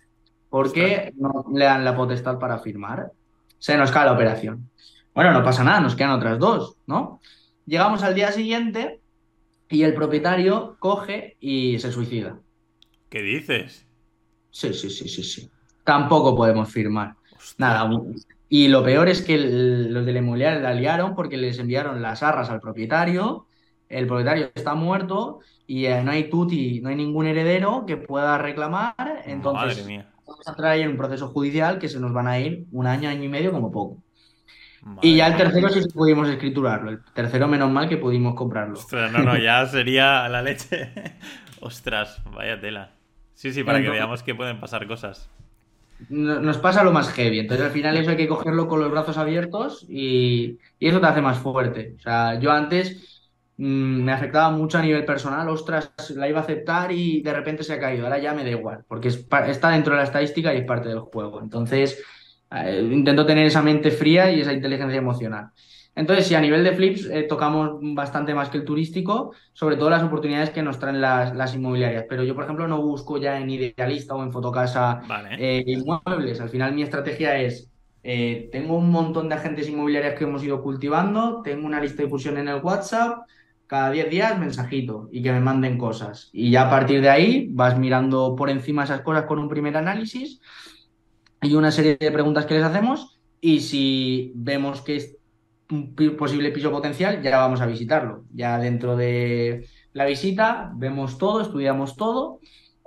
[0.50, 3.12] porque no le dan la potestad para firmar.
[3.60, 4.70] Se nos cae la operación.
[5.14, 7.20] Bueno, no pasa nada, nos quedan otras dos, ¿no?
[7.66, 9.00] Llegamos al día siguiente
[9.70, 12.40] y el propietario coge y se suicida.
[13.10, 13.86] ¿Qué dices?
[14.52, 15.50] Sí, sí, sí, sí, sí.
[15.84, 17.16] Tampoco podemos firmar.
[17.58, 17.90] Nada.
[18.50, 22.24] Y lo peor es que los de la inmobiliaria la liaron porque les enviaron las
[22.24, 23.48] arras al propietario.
[23.90, 28.38] El propietario está muerto y eh, no hay tuti, no hay ningún heredero que pueda
[28.38, 29.24] reclamar.
[29.26, 29.86] Entonces,
[30.26, 33.24] vamos a traer un proceso judicial que se nos van a ir un año, año
[33.24, 34.02] y medio como poco.
[35.02, 36.92] Y ya el tercero sí pudimos escriturarlo.
[36.92, 38.80] El tercero, menos mal que pudimos comprarlo.
[38.80, 40.92] Ostras, no, no, ya sería la leche.
[41.60, 42.92] Ostras, vaya tela.
[43.34, 45.30] Sí, sí, para que veamos que pueden pasar cosas.
[46.10, 47.40] Nos pasa lo más heavy.
[47.40, 51.08] Entonces, al final, eso hay que cogerlo con los brazos abiertos y, y eso te
[51.08, 51.96] hace más fuerte.
[51.98, 53.16] O sea, yo antes
[53.58, 57.64] Mm, me afectaba mucho a nivel personal, ostras, la iba a aceptar y de repente
[57.64, 60.58] se ha caído, ahora ya me da igual, porque está dentro de la estadística y
[60.58, 61.42] es parte del juego.
[61.42, 62.04] Entonces,
[62.64, 65.50] eh, intento tener esa mente fría y esa inteligencia emocional.
[65.96, 69.90] Entonces, si a nivel de flips eh, tocamos bastante más que el turístico, sobre todo
[69.90, 72.06] las oportunidades que nos traen las, inmobiliarias.
[72.10, 75.02] Pero yo, por ejemplo, no busco ya en Idealista o en Fotocasa
[75.38, 76.42] eh, inmuebles.
[76.42, 77.72] Al final, mi estrategia es
[78.52, 82.38] tengo un montón de agentes inmobiliarias que hemos ido cultivando, tengo una lista de difusión
[82.38, 83.24] en el WhatsApp,
[83.66, 86.30] cada 10 días mensajito y que me manden cosas.
[86.32, 89.76] Y ya a partir de ahí vas mirando por encima esas cosas con un primer
[89.76, 90.40] análisis
[91.46, 95.18] y una serie de preguntas que les hacemos y si vemos que es
[95.70, 98.24] un posible piso potencial, ya vamos a visitarlo.
[98.34, 102.40] Ya dentro de la visita vemos todo, estudiamos todo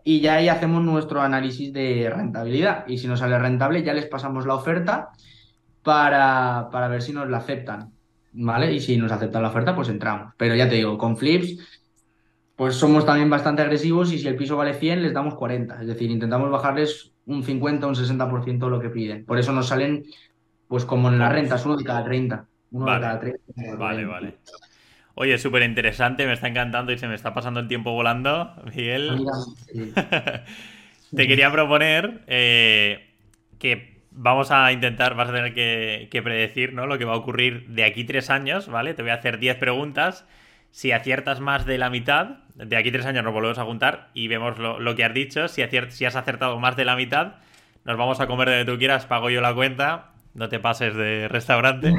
[0.05, 2.87] y ya ahí hacemos nuestro análisis de rentabilidad.
[2.87, 5.11] Y si nos sale rentable, ya les pasamos la oferta
[5.83, 7.93] para, para ver si nos la aceptan.
[8.33, 8.73] ¿vale?
[8.73, 10.35] Y si nos aceptan la oferta, pues entramos.
[10.37, 11.59] Pero ya te digo, con flips,
[12.57, 15.81] pues somos también bastante agresivos y si el piso vale 100, les damos 40.
[15.81, 19.25] Es decir, intentamos bajarles un 50, un 60% de lo que piden.
[19.25, 20.05] Por eso nos salen,
[20.67, 22.47] pues como en las rentas, uno de cada 30.
[22.73, 22.99] Uno vale.
[22.99, 23.77] de cada 30.
[23.77, 24.35] Vale, vale.
[25.15, 29.27] Oye, súper interesante, me está encantando y se me está pasando el tiempo volando, Miguel.
[31.15, 33.11] Te quería proponer eh,
[33.59, 36.87] que vamos a intentar, vas a tener que, predecir ¿no?
[36.87, 38.95] lo que va a ocurrir de aquí tres años, ¿vale?
[38.95, 40.27] Te voy a hacer 10 preguntas.
[40.71, 44.27] Si aciertas más de la mitad, de aquí tres años nos volvemos a juntar y
[44.29, 45.49] vemos lo, que has dicho.
[45.49, 47.35] Si, si, has acertado más de la mitad,
[47.85, 51.29] nos vamos a comer donde tú quieras, pago yo la cuenta, no te pases de
[51.29, 51.95] restaurante.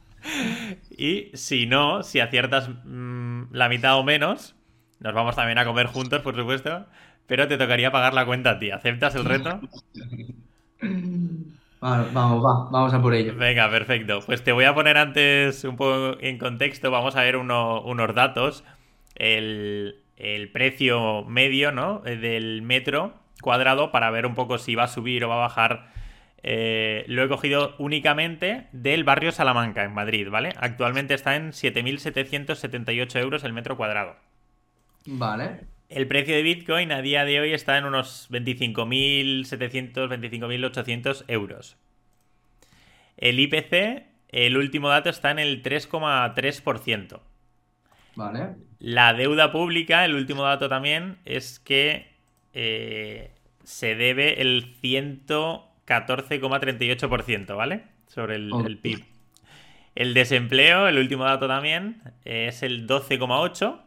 [0.96, 4.54] y si no, si aciertas mm, la mitad o menos,
[5.00, 6.86] nos vamos también a comer juntos, por supuesto,
[7.26, 8.70] pero te tocaría pagar la cuenta a ti.
[8.70, 9.60] ¿Aceptas el reto?
[11.80, 13.34] Vamos, vamos a por ello.
[13.36, 14.20] Venga, perfecto.
[14.24, 16.90] Pues te voy a poner antes un poco en contexto.
[16.90, 18.64] Vamos a ver unos datos.
[19.16, 20.02] El,
[20.52, 22.00] precio medio ¿no?
[22.00, 25.90] del metro cuadrado para ver un poco si va a subir o va a bajar.
[26.42, 30.52] Eh, lo he cogido únicamente del barrio Salamanca, en Madrid, ¿vale?
[30.58, 34.16] Actualmente está en 7.778 euros el metro cuadrado.
[35.06, 35.60] Vale.
[35.88, 41.76] El precio de Bitcoin a día de hoy está en unos 25.700, 25.800 euros.
[43.16, 47.20] El IPC, el último dato está en el 3,3%.
[48.16, 48.56] Vale.
[48.78, 52.12] La deuda pública, el último dato también, es que
[52.52, 53.30] eh,
[53.64, 57.84] se debe el 114,38%, ¿vale?
[58.06, 59.02] Sobre el, el PIB.
[59.94, 63.80] El desempleo, el último dato también, es el 12,8%.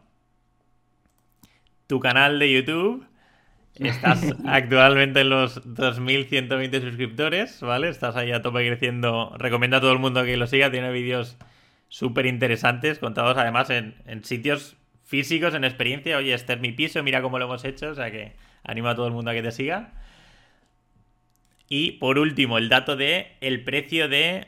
[1.86, 3.06] Tu canal de YouTube,
[3.78, 7.88] estás actualmente en los 2.120 suscriptores, ¿vale?
[7.88, 9.34] Estás ahí a tope creciendo.
[9.38, 11.36] Recomiendo a todo el mundo que lo siga, tiene vídeos
[11.88, 14.76] súper interesantes, contados además en, sitios
[15.10, 16.16] físicos, en experiencia.
[16.16, 18.94] Oye, este es mi piso, mira cómo lo hemos hecho, o sea que animo a
[18.94, 19.90] todo el mundo a que te siga.
[21.68, 24.46] Y por último, el dato de el precio de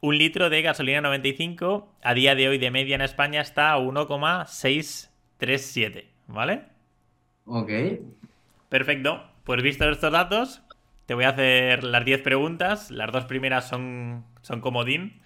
[0.00, 3.78] un litro de gasolina 95 a día de hoy de media en España está a
[3.78, 6.62] 1,637, ¿vale?
[7.46, 7.72] Ok.
[8.68, 9.24] Perfecto.
[9.42, 10.62] Pues visto estos datos,
[11.06, 12.92] te voy a hacer las 10 preguntas.
[12.92, 15.20] Las dos primeras son, son comodín.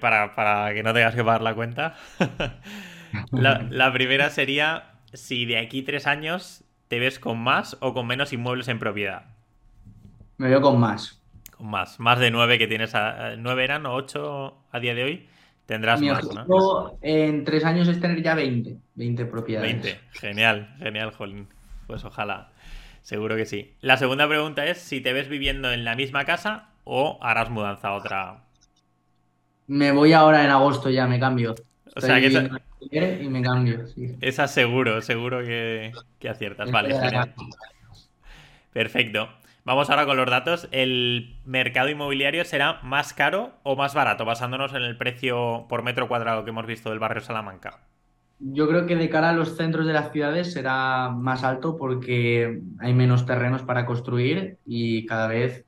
[0.00, 1.94] para, para, que no tengas que pagar la cuenta.
[3.32, 8.32] la, primera sería si de aquí tres años te ves con más o con menos
[8.32, 9.26] inmuebles en propiedad.
[10.36, 11.22] Me veo con más.
[11.56, 12.00] Con más.
[12.00, 12.94] Más de nueve que tienes.
[12.94, 15.28] A, ¿Nueve eran o ocho a día de hoy?
[15.66, 16.98] Tendrás Mi más, ¿no?
[17.00, 19.82] en tres años es tener ya 20, 20 propiedades.
[19.82, 21.48] 20, genial, genial, Jolín.
[21.86, 22.50] Pues ojalá,
[23.00, 23.74] seguro que sí.
[23.80, 27.88] La segunda pregunta es si te ves viviendo en la misma casa o harás mudanza
[27.88, 28.44] a otra.
[29.66, 31.54] Me voy ahora en agosto ya, me cambio.
[31.96, 32.50] o sea que
[32.90, 33.22] esa...
[33.22, 34.16] y me cambio, sí.
[34.20, 36.70] Esa seguro, seguro que, que aciertas.
[36.70, 37.34] Vale, genial.
[38.72, 39.28] Perfecto.
[39.64, 40.68] Vamos ahora con los datos.
[40.72, 46.06] ¿El mercado inmobiliario será más caro o más barato, basándonos en el precio por metro
[46.06, 47.80] cuadrado que hemos visto del barrio Salamanca?
[48.40, 52.60] Yo creo que de cara a los centros de las ciudades será más alto porque
[52.78, 55.64] hay menos terrenos para construir y cada vez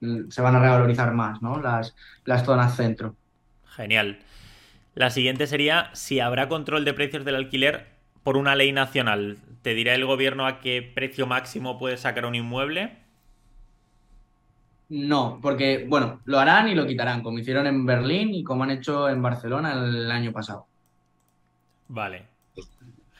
[0.00, 1.60] mm, se van a revalorizar más, ¿no?
[1.60, 3.16] Las, las zonas centro.
[3.66, 4.18] Genial.
[4.94, 7.86] La siguiente sería si habrá control de precios del alquiler
[8.22, 9.38] por una ley nacional.
[9.62, 12.98] ¿Te dirá el gobierno a qué precio máximo puede sacar un inmueble?
[14.88, 18.70] No, porque, bueno, lo harán y lo quitarán, como hicieron en Berlín y como han
[18.70, 20.66] hecho en Barcelona el año pasado.
[21.88, 22.26] Vale.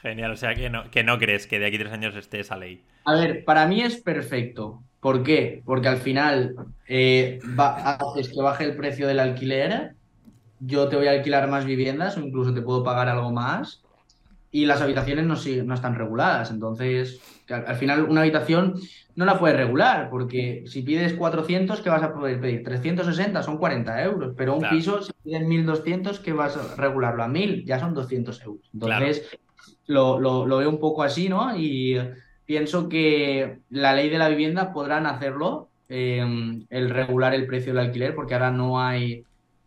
[0.01, 2.41] Genial, o sea que no, que no crees que de aquí a tres años esté
[2.41, 2.83] esa ley.
[3.05, 4.83] A ver, para mí es perfecto.
[4.99, 5.63] ¿Por qué?
[5.65, 6.55] Porque al final
[6.87, 9.95] eh, haces que baje el precio del alquiler,
[10.65, 13.83] yo te voy a alquilar más viviendas o incluso te puedo pagar algo más
[14.51, 15.35] y las habitaciones no,
[15.65, 16.51] no están reguladas.
[16.51, 18.75] Entonces, al, final una habitación
[19.15, 22.63] no la puedes regular, porque si pides 400, ¿qué vas a poder pedir?
[22.63, 27.27] 360 son 40 euros, pero un piso, si pides 1200, ¿qué vas a regularlo a
[27.27, 27.65] 1000?
[27.65, 28.69] Ya son 200 euros.
[28.73, 29.37] Entonces,
[29.87, 31.57] lo, lo, veo un poco así, ¿no?
[31.57, 31.99] Y
[32.45, 36.23] pienso que la ley de la vivienda podrán hacerlo, eh,
[36.69, 39.25] el regular el precio del alquiler, porque ahora no hay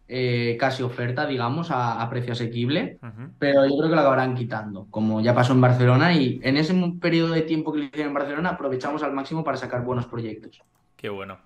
[0.09, 2.98] eh, casi oferta, digamos, a, precio asequible,
[3.38, 6.74] pero yo creo que lo acabarán quitando, como ya pasó en Barcelona y en ese
[7.00, 10.62] periodo de tiempo que lo hicieron en Barcelona aprovechamos al máximo para sacar buenos proyectos.
[10.96, 11.38] Qué bueno,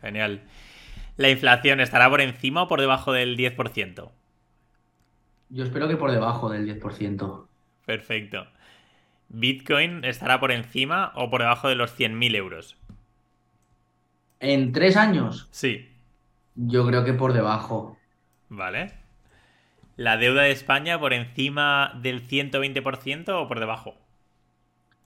[0.00, 0.42] genial.
[1.16, 4.10] ¿La inflación estará por encima o por debajo del 10%?
[5.48, 7.46] Yo espero que por debajo del 10%.
[7.86, 8.46] Perfecto.
[9.28, 12.76] ¿Bitcoin estará por encima o por debajo de los 100.000 euros?
[14.40, 15.48] ¿En tres años?
[15.50, 15.88] Sí.
[16.54, 17.96] Yo creo que por debajo.
[18.48, 18.92] Vale.
[19.96, 23.94] ¿La deuda de España por encima del 120% o por debajo?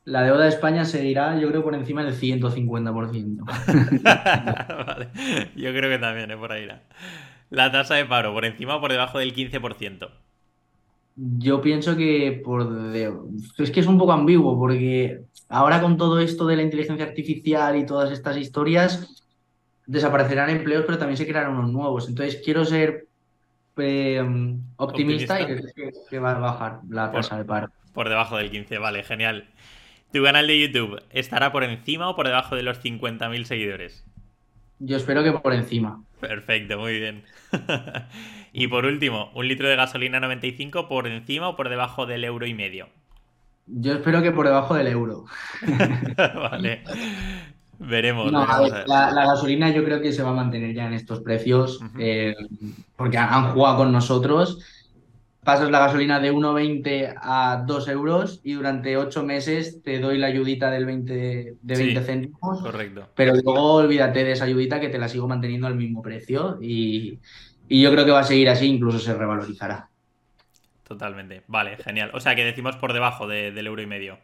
[0.05, 3.45] La deuda de España seguirá, yo creo, por encima del 150%.
[4.87, 5.09] vale.
[5.55, 6.41] Yo creo que también, es ¿eh?
[6.41, 6.67] por ahí.
[7.51, 10.09] La tasa de paro, ¿por encima o por debajo del 15%?
[11.17, 12.97] Yo pienso que por
[13.59, 17.77] es que es un poco ambiguo, porque ahora con todo esto de la inteligencia artificial
[17.77, 19.23] y todas estas historias,
[19.87, 22.09] desaparecerán empleos, pero también se crearán unos nuevos.
[22.09, 23.10] Entonces quiero ser
[23.79, 24.23] eh,
[24.77, 27.71] optimista, y que, que, va a bajar la tasa de paro.
[27.93, 29.49] Por debajo del 15, vale, genial.
[30.13, 34.05] ¿Tu canal de YouTube estará por encima o por debajo de los 50.000 seguidores?
[34.81, 36.03] Yo espero que por encima.
[36.21, 37.23] Perfecto, muy bien.
[38.53, 42.47] y por último, ¿un litro de gasolina 95 por encima o por debajo del euro
[42.47, 42.89] y medio?
[43.67, 45.27] Yo espero que por debajo del euro.
[46.17, 46.83] vale.
[47.81, 48.31] Veremos.
[48.31, 52.37] La, gasolina yo creo que se va a mantener ya en estos precios eh,
[52.95, 54.59] porque han, jugado con nosotros.
[55.43, 60.27] Pasas la gasolina de 1,20 a 2 euros y durante 8 meses te doy la
[60.27, 62.61] ayudita del 20, de 20 céntimos.
[62.61, 63.09] Correcto.
[63.15, 67.19] Pero luego olvídate de esa ayudita que te la sigo manteniendo al mismo precio y,
[67.67, 69.89] yo creo que va a seguir así, incluso se revalorizará.
[70.87, 71.45] Totalmente.
[71.47, 72.11] Vale, genial.
[72.13, 74.19] O sea que decimos por debajo del euro y medio.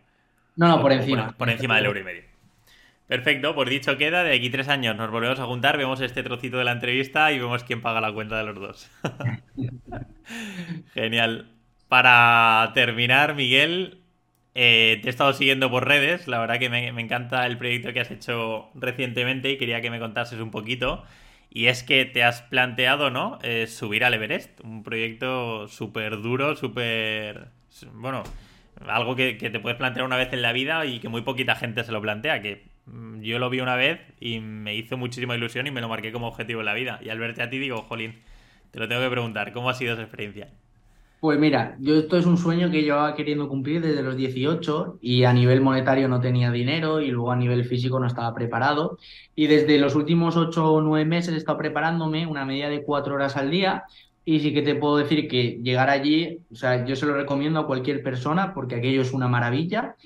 [0.57, 1.33] No, no, por encima.
[1.39, 2.36] por encima del euro y medio.
[3.07, 6.59] Perfecto, pues dicho queda, de aquí tres años nos volvemos a juntar, vemos este trocito
[6.59, 8.91] de la entrevista y vemos quién paga la cuenta de los dos.
[10.95, 11.53] Genial.
[11.87, 14.01] Para terminar, Miguel,
[14.57, 18.01] eh, te he estado siguiendo por redes, la verdad que me, encanta el proyecto que
[18.01, 21.05] has hecho recientemente y quería que me contases un poquito.
[21.49, 23.39] Y es que te has planteado, ¿no?
[23.43, 27.49] Eh, subir al Everest, un proyecto súper duro, súper...
[27.93, 28.25] Bueno,
[28.87, 31.55] algo que, que te puedes plantear una vez en la vida y que muy poquita
[31.55, 32.76] gente se lo plantea, que
[33.21, 36.29] yo lo vi una vez y me hizo muchísima ilusión y me lo marqué como
[36.29, 37.01] objetivo en la vida.
[37.03, 38.15] Y al verte a ti digo, jolín,
[38.71, 40.49] te lo tengo que preguntar, ¿cómo ha sido esa experiencia?
[41.19, 45.25] Pues mira, yo esto es un sueño que llevaba queriendo cumplir desde los 18 y
[45.25, 48.99] a nivel monetario no tenía dinero y luego a nivel físico no estaba preparado.
[49.35, 53.15] Y desde los últimos 8 o 9 meses he estado preparándome una media de 4
[53.15, 53.85] horas al día
[54.25, 57.61] y sí que te puedo decir que llegar allí, o sea, yo se lo recomiendo
[57.61, 59.97] a cualquier persona porque aquello es una maravilla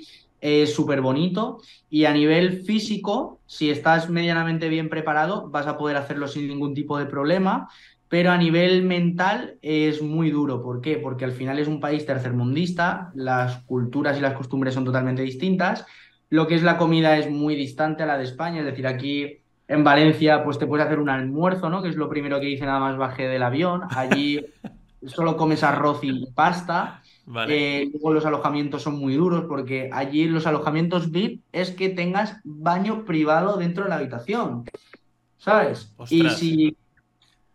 [0.41, 5.97] es súper bonito y a nivel físico, si estás medianamente bien preparado, vas a poder
[5.97, 7.69] hacerlo sin ningún tipo de problema,
[8.09, 10.63] pero a nivel mental es muy duro.
[10.63, 10.97] ¿Por qué?
[10.97, 15.87] Porque al final es un país tercermundista, las culturas y las costumbres son totalmente distintas,
[16.31, 19.39] lo que es la comida es muy distante a la de España, es decir, aquí
[19.69, 21.83] en Valencia pues te puedes hacer un almuerzo, ¿no?
[21.83, 24.45] Que es lo primero que hice nada más bajé del avión, allí
[25.07, 27.00] solo comes arroz y pasta
[27.49, 32.41] eh, luego los alojamientos son muy duros porque allí los alojamientos VIP es que tengas
[32.45, 34.65] baño privado dentro de la habitación.
[35.39, 35.95] ¿Sabes?
[36.11, 36.77] Y si,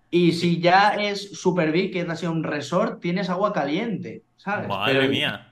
[0.09, 4.23] y si ya es super VIP, que es así un resort, tienes agua caliente.
[4.37, 4.67] ¿Sabes?
[4.67, 5.49] Madre mía.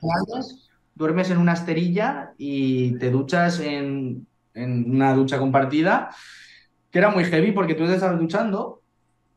[0.96, 6.12] Duermes en una esterilla y te duchas en, una ducha compartida,
[6.92, 8.82] que era muy heavy porque tú te estabas duchando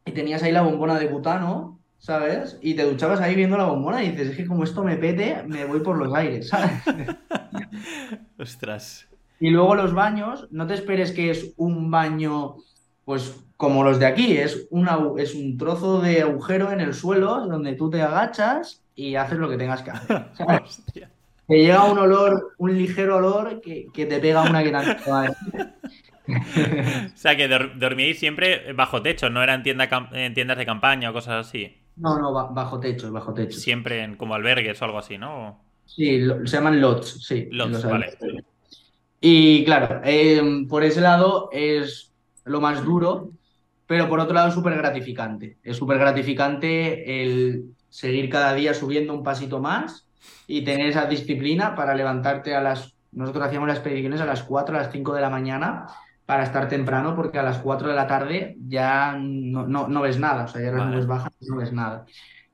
[0.05, 2.59] y tenías ahí la bombona de butano ¿sabes?
[2.63, 5.43] Y te duchabas ahí viendo la bombona y dices, es que como esto me pete,
[5.47, 6.73] me voy por los aires, ¿sabes?
[8.39, 9.09] Ostras.
[9.39, 12.57] Y luego los baños, no te esperes que es un baño,
[13.05, 17.47] pues como los de aquí, es, una, es un trozo de agujero en el suelo
[17.47, 20.27] donde tú te agachas y haces lo que tengas que hacer.
[20.35, 20.61] ¿sabes?
[20.63, 21.11] Hostia.
[21.47, 24.73] Te llega un olor, un ligero olor que, que te pega una que
[26.27, 31.11] O sea que dor- dormíais siempre bajo techo, no eran tienda en tiendas de campaña
[31.11, 31.86] o cosas así.
[31.97, 33.59] No, no, ba- bajo techo, bajo techo.
[33.59, 35.65] Siempre en como albergues o algo así, ¿no?
[35.87, 37.49] Sí, lo- se llaman lots, sí.
[37.51, 38.19] Lots, los vale.
[39.21, 42.13] Y claro, eh, por ese lado es
[42.45, 43.31] lo más duro,
[43.87, 45.57] pero por otro lado es súper gratificante.
[45.63, 50.07] Es súper gratificante el seguir cada día subiendo un pasito más
[50.47, 52.95] y tener esa disciplina para levantarte a las...
[53.13, 55.87] Nosotros hacíamos las expediciones a las 4, a las 5 de la mañana
[56.27, 60.19] para estar temprano porque a las 4 de la tarde ya no, no, no ves
[60.19, 62.05] nada, o sea, ya las nubes bajas no ves nada.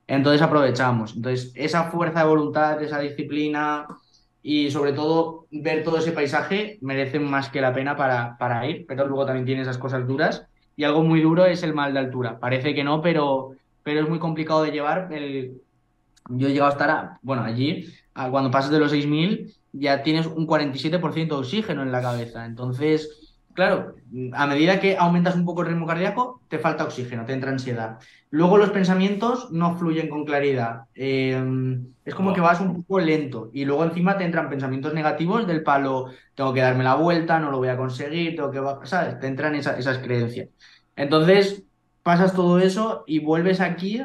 [0.06, 1.16] Entonces aprovechamos.
[1.16, 3.86] Entonces, esa fuerza de voluntad, esa disciplina
[4.42, 8.84] y sobre todo ver todo ese paisaje merece más que la pena para, para ir,
[8.86, 10.46] pero luego también tiene esas cosas duras.
[10.76, 12.38] Y algo muy duro es el mal de altura.
[12.40, 13.50] Parece que no, pero,
[13.82, 15.12] pero es muy complicado de llevar.
[15.12, 15.62] El...
[16.30, 20.02] Yo he llegado a estar, a- bueno, allí, a- cuando pasas de los 6.000, ya
[20.02, 22.44] tienes un 47% de oxígeno en la cabeza.
[22.46, 23.21] Entonces,
[23.54, 23.94] claro,
[24.34, 27.98] a medida que aumentas un poco el ritmo cardíaco, te falta oxígeno, te entra ansiedad.
[28.30, 30.82] Luego los pensamientos no fluyen con claridad.
[30.94, 31.42] Eh,
[32.04, 35.62] es como que vas un poco lento y luego encima te entran pensamientos negativos del
[35.62, 39.18] palo, tengo que darme la vuelta, no lo voy a conseguir, tengo que, ¿sabes?
[39.20, 40.48] Te entran esa- esas creencias.
[40.96, 41.64] Entonces
[42.02, 44.02] pasas todo eso y vuelves aquí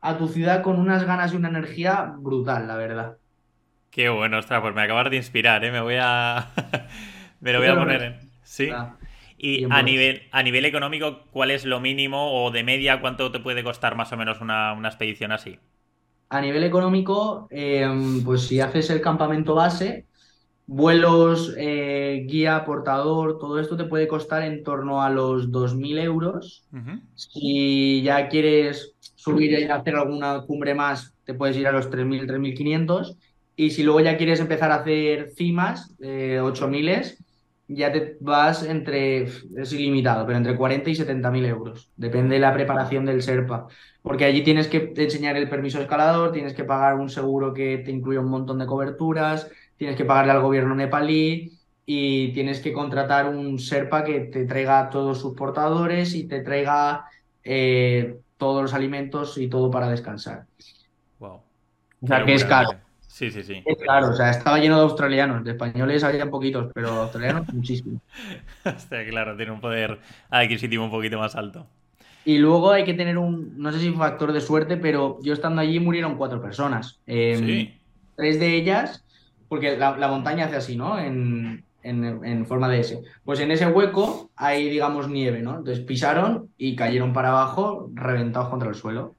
[0.00, 3.16] a tu ciudad con unas ganas y una energía brutal, la verdad.
[3.90, 5.72] Qué bueno, ostras, pues me acabas de inspirar, ¿eh?
[5.72, 6.52] Me voy a...
[7.40, 8.29] Me lo voy a poner en...
[8.50, 8.68] Sí.
[8.72, 8.96] Ah,
[9.38, 13.40] Y a nivel, a nivel económico, ¿cuál es lo mínimo o de media cuánto te
[13.40, 15.58] puede costar más o menos una, una expedición así?
[16.28, 17.88] A nivel económico, eh,
[18.24, 20.06] pues si haces el campamento base,
[20.66, 26.66] vuelos, eh, guía, portador, todo esto te puede costar en torno a los 2.000 euros.
[27.14, 32.26] Si ya quieres subir y hacer alguna cumbre más, te puedes ir a los 3.000,
[32.26, 33.16] 3.500.
[33.56, 37.18] Y si luego ya quieres empezar a hacer cimas, eh, 8.000,
[37.74, 41.90] ya te vas entre, es ilimitado, pero entre 40 y 70.000 euros.
[41.96, 43.68] Depende de la preparación del Sherpa.
[44.02, 47.78] Porque allí tienes que enseñar el permiso de escalador, tienes que pagar un seguro que
[47.78, 51.52] te incluye un montón de coberturas, tienes que pagarle al gobierno nepalí
[51.86, 57.06] y tienes que contratar un Sherpa que te traiga todos sus portadores y te traiga
[57.44, 60.46] eh, todos los alimentos y todo para descansar.
[61.18, 61.40] Wow.
[62.02, 62.70] O sea que es caro.
[63.16, 63.62] Sí, sí, sí.
[63.64, 67.48] Es caro, o sea, estaba lleno de australianos, de españoles había poquitos, pero de australianos
[67.52, 68.00] muchísimo.
[68.64, 70.00] Está claro, tiene un poder
[70.30, 71.68] adquisitivo un poquito más alto.
[72.24, 75.60] Y luego hay que tener un, no sé si factor de suerte, pero yo estando
[75.62, 77.00] allí murieron cuatro personas.
[77.06, 77.80] Eh, Sí.
[78.16, 79.04] Tres de ellas,
[79.48, 80.98] porque la, la montaña hace así, ¿no?
[80.98, 83.00] En, en- en forma de S.
[83.24, 85.58] Pues en ese hueco hay, digamos, nieve, ¿no?
[85.58, 89.16] Entonces pisaron y cayeron para abajo, reventados contra el suelo.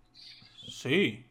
[0.67, 1.30] Sí.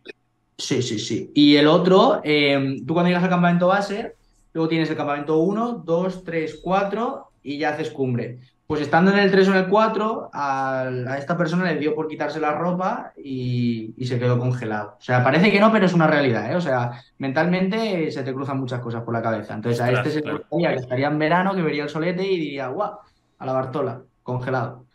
[0.60, 1.30] Sí, sí, sí.
[1.34, 4.16] Y el otro, eh, tú cuando llegas al campamento base,
[4.52, 8.40] luego tienes el campamento 1, 2, 3, 4 y ya haces cumbre.
[8.66, 11.94] Pues estando en el 3 o en el 4, al- a, esta persona le dio
[11.94, 14.96] por quitarse la ropa y, y se quedó congelado.
[14.98, 16.56] O sea, parece que no, pero es una realidad, ¿eh?
[16.56, 19.54] O sea, mentalmente se te cruzan muchas cosas por la cabeza.
[19.54, 20.44] Entonces a este se claro.
[20.50, 22.98] que estaría en verano, que vería el solete y diría, guau,
[23.38, 24.86] a la Bartola, congelado.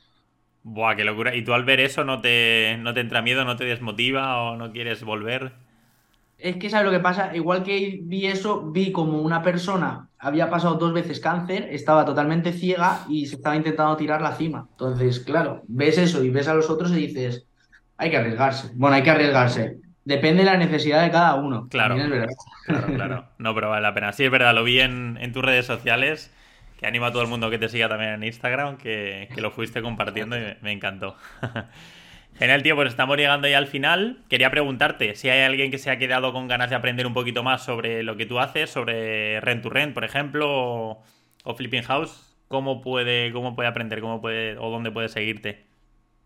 [0.63, 1.35] Buah, qué locura.
[1.35, 4.57] ¿Y tú al ver eso no te, no te entra miedo, no te desmotiva o
[4.57, 5.53] no quieres volver?
[6.37, 7.35] Es que, ¿sabes lo que pasa?
[7.35, 12.51] Igual que vi eso, vi como una persona había pasado dos veces cáncer, estaba totalmente
[12.51, 14.67] ciega y se estaba intentando tirar la cima.
[14.71, 17.45] Entonces, claro, ves eso y ves a los otros y dices,
[17.95, 18.71] hay que arriesgarse.
[18.73, 19.77] Bueno, hay que arriesgarse.
[20.03, 21.67] Depende de la necesidad de cada uno.
[21.69, 21.95] Claro.
[23.37, 24.13] No, pero vale la pena.
[24.13, 26.33] Sí, es verdad, lo vi en, en tus redes sociales,
[26.79, 29.51] que animo a todo el mundo que te siga también en Instagram, que, que lo
[29.51, 31.17] fuiste compartiendo y me, me encantó.
[32.37, 34.25] Genial, tío, pues estamos llegando ya al final.
[34.29, 37.43] Quería preguntarte si hay alguien que se ha quedado con ganas de aprender un poquito
[37.43, 41.03] más sobre lo que tú haces, sobre Rent to Rent, por ejemplo, o,
[41.45, 45.65] o Flipping House, ¿cómo puede, cómo puede aprender, cómo puede, o dónde puede seguirte?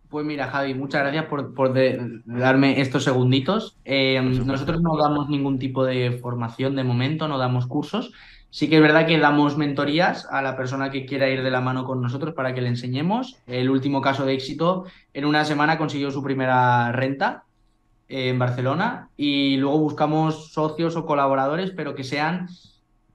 [0.10, 3.78] Pues mira, Javi, muchas gracias por, por de- darme estos segunditos.
[3.86, 8.12] Eh, nosotros no damos ningún tipo de formación de momento, no damos cursos.
[8.52, 11.62] Sí que es verdad que damos mentorías a la persona que quiera ir de la
[11.62, 13.38] mano con nosotros para que le enseñemos.
[13.46, 17.44] El último caso de éxito, en una semana consiguió su primera renta
[18.08, 22.48] eh, en Barcelona y luego buscamos socios o colaboradores, pero que sean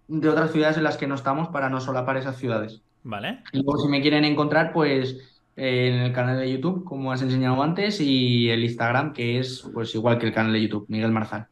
[0.06, 2.82] de otras ciudades en las que no estamos para no solapar esas ciudades.
[3.02, 3.40] ¿Vale?
[3.52, 5.16] Y luego, si me quieren encontrar, pues
[5.56, 9.94] en el canal de YouTube, como has enseñado antes, y el Instagram, que es pues
[9.94, 11.48] igual que el canal de YouTube, Miguel Marzal.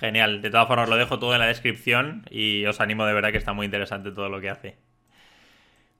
[0.00, 0.40] Genial.
[0.40, 3.36] De todas formas, lo dejo todo en la descripción y os animo de verdad que
[3.36, 4.76] está muy interesante todo lo que hace.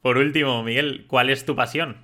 [0.00, 1.98] Por último, Miguel, ¿cuál es tu pasión?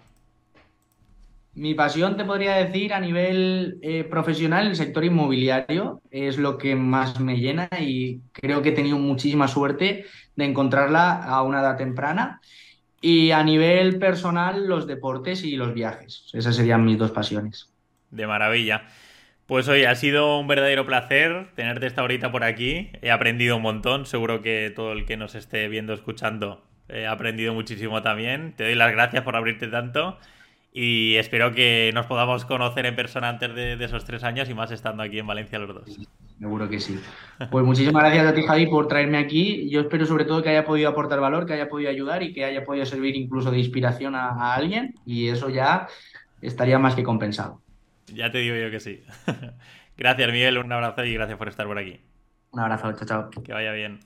[1.54, 6.76] Mi pasión, te podría decir, a nivel eh, profesional, el sector inmobiliario es lo que
[6.76, 10.04] más me llena y creo que he tenido muchísima suerte
[10.34, 12.42] de encontrarla a una edad temprana.
[13.00, 16.28] Y a nivel personal, los deportes y los viajes.
[16.34, 17.70] Esas serían mis dos pasiones.
[18.10, 18.86] De maravilla.
[19.46, 22.90] Pues hoy ha sido un verdadero placer tenerte esta horita por aquí.
[23.00, 24.06] He aprendido un montón.
[24.06, 28.54] Seguro que todo el que nos esté viendo, escuchando, ha aprendido muchísimo también.
[28.56, 30.18] Te doy las gracias por abrirte tanto.
[30.78, 34.70] Y espero que nos podamos conocer en persona antes de, esos tres años y más
[34.70, 35.98] estando aquí en Valencia los dos.
[36.38, 37.00] Seguro que sí.
[37.50, 39.70] Pues muchísimas gracias a ti, Javi, por traerme aquí.
[39.70, 42.44] Yo espero sobre todo que haya podido aportar valor, que haya podido ayudar y que
[42.44, 44.94] haya podido servir incluso de inspiración a, alguien.
[45.06, 45.88] Y eso ya
[46.42, 47.62] estaría más que compensado.
[48.08, 49.04] Ya te digo yo que sí.
[49.96, 50.58] gracias, Miguel.
[50.58, 52.00] Un abrazo y gracias por estar por aquí.
[52.52, 53.30] Un abrazo, chao, chao.
[53.44, 54.00] Que vaya bien.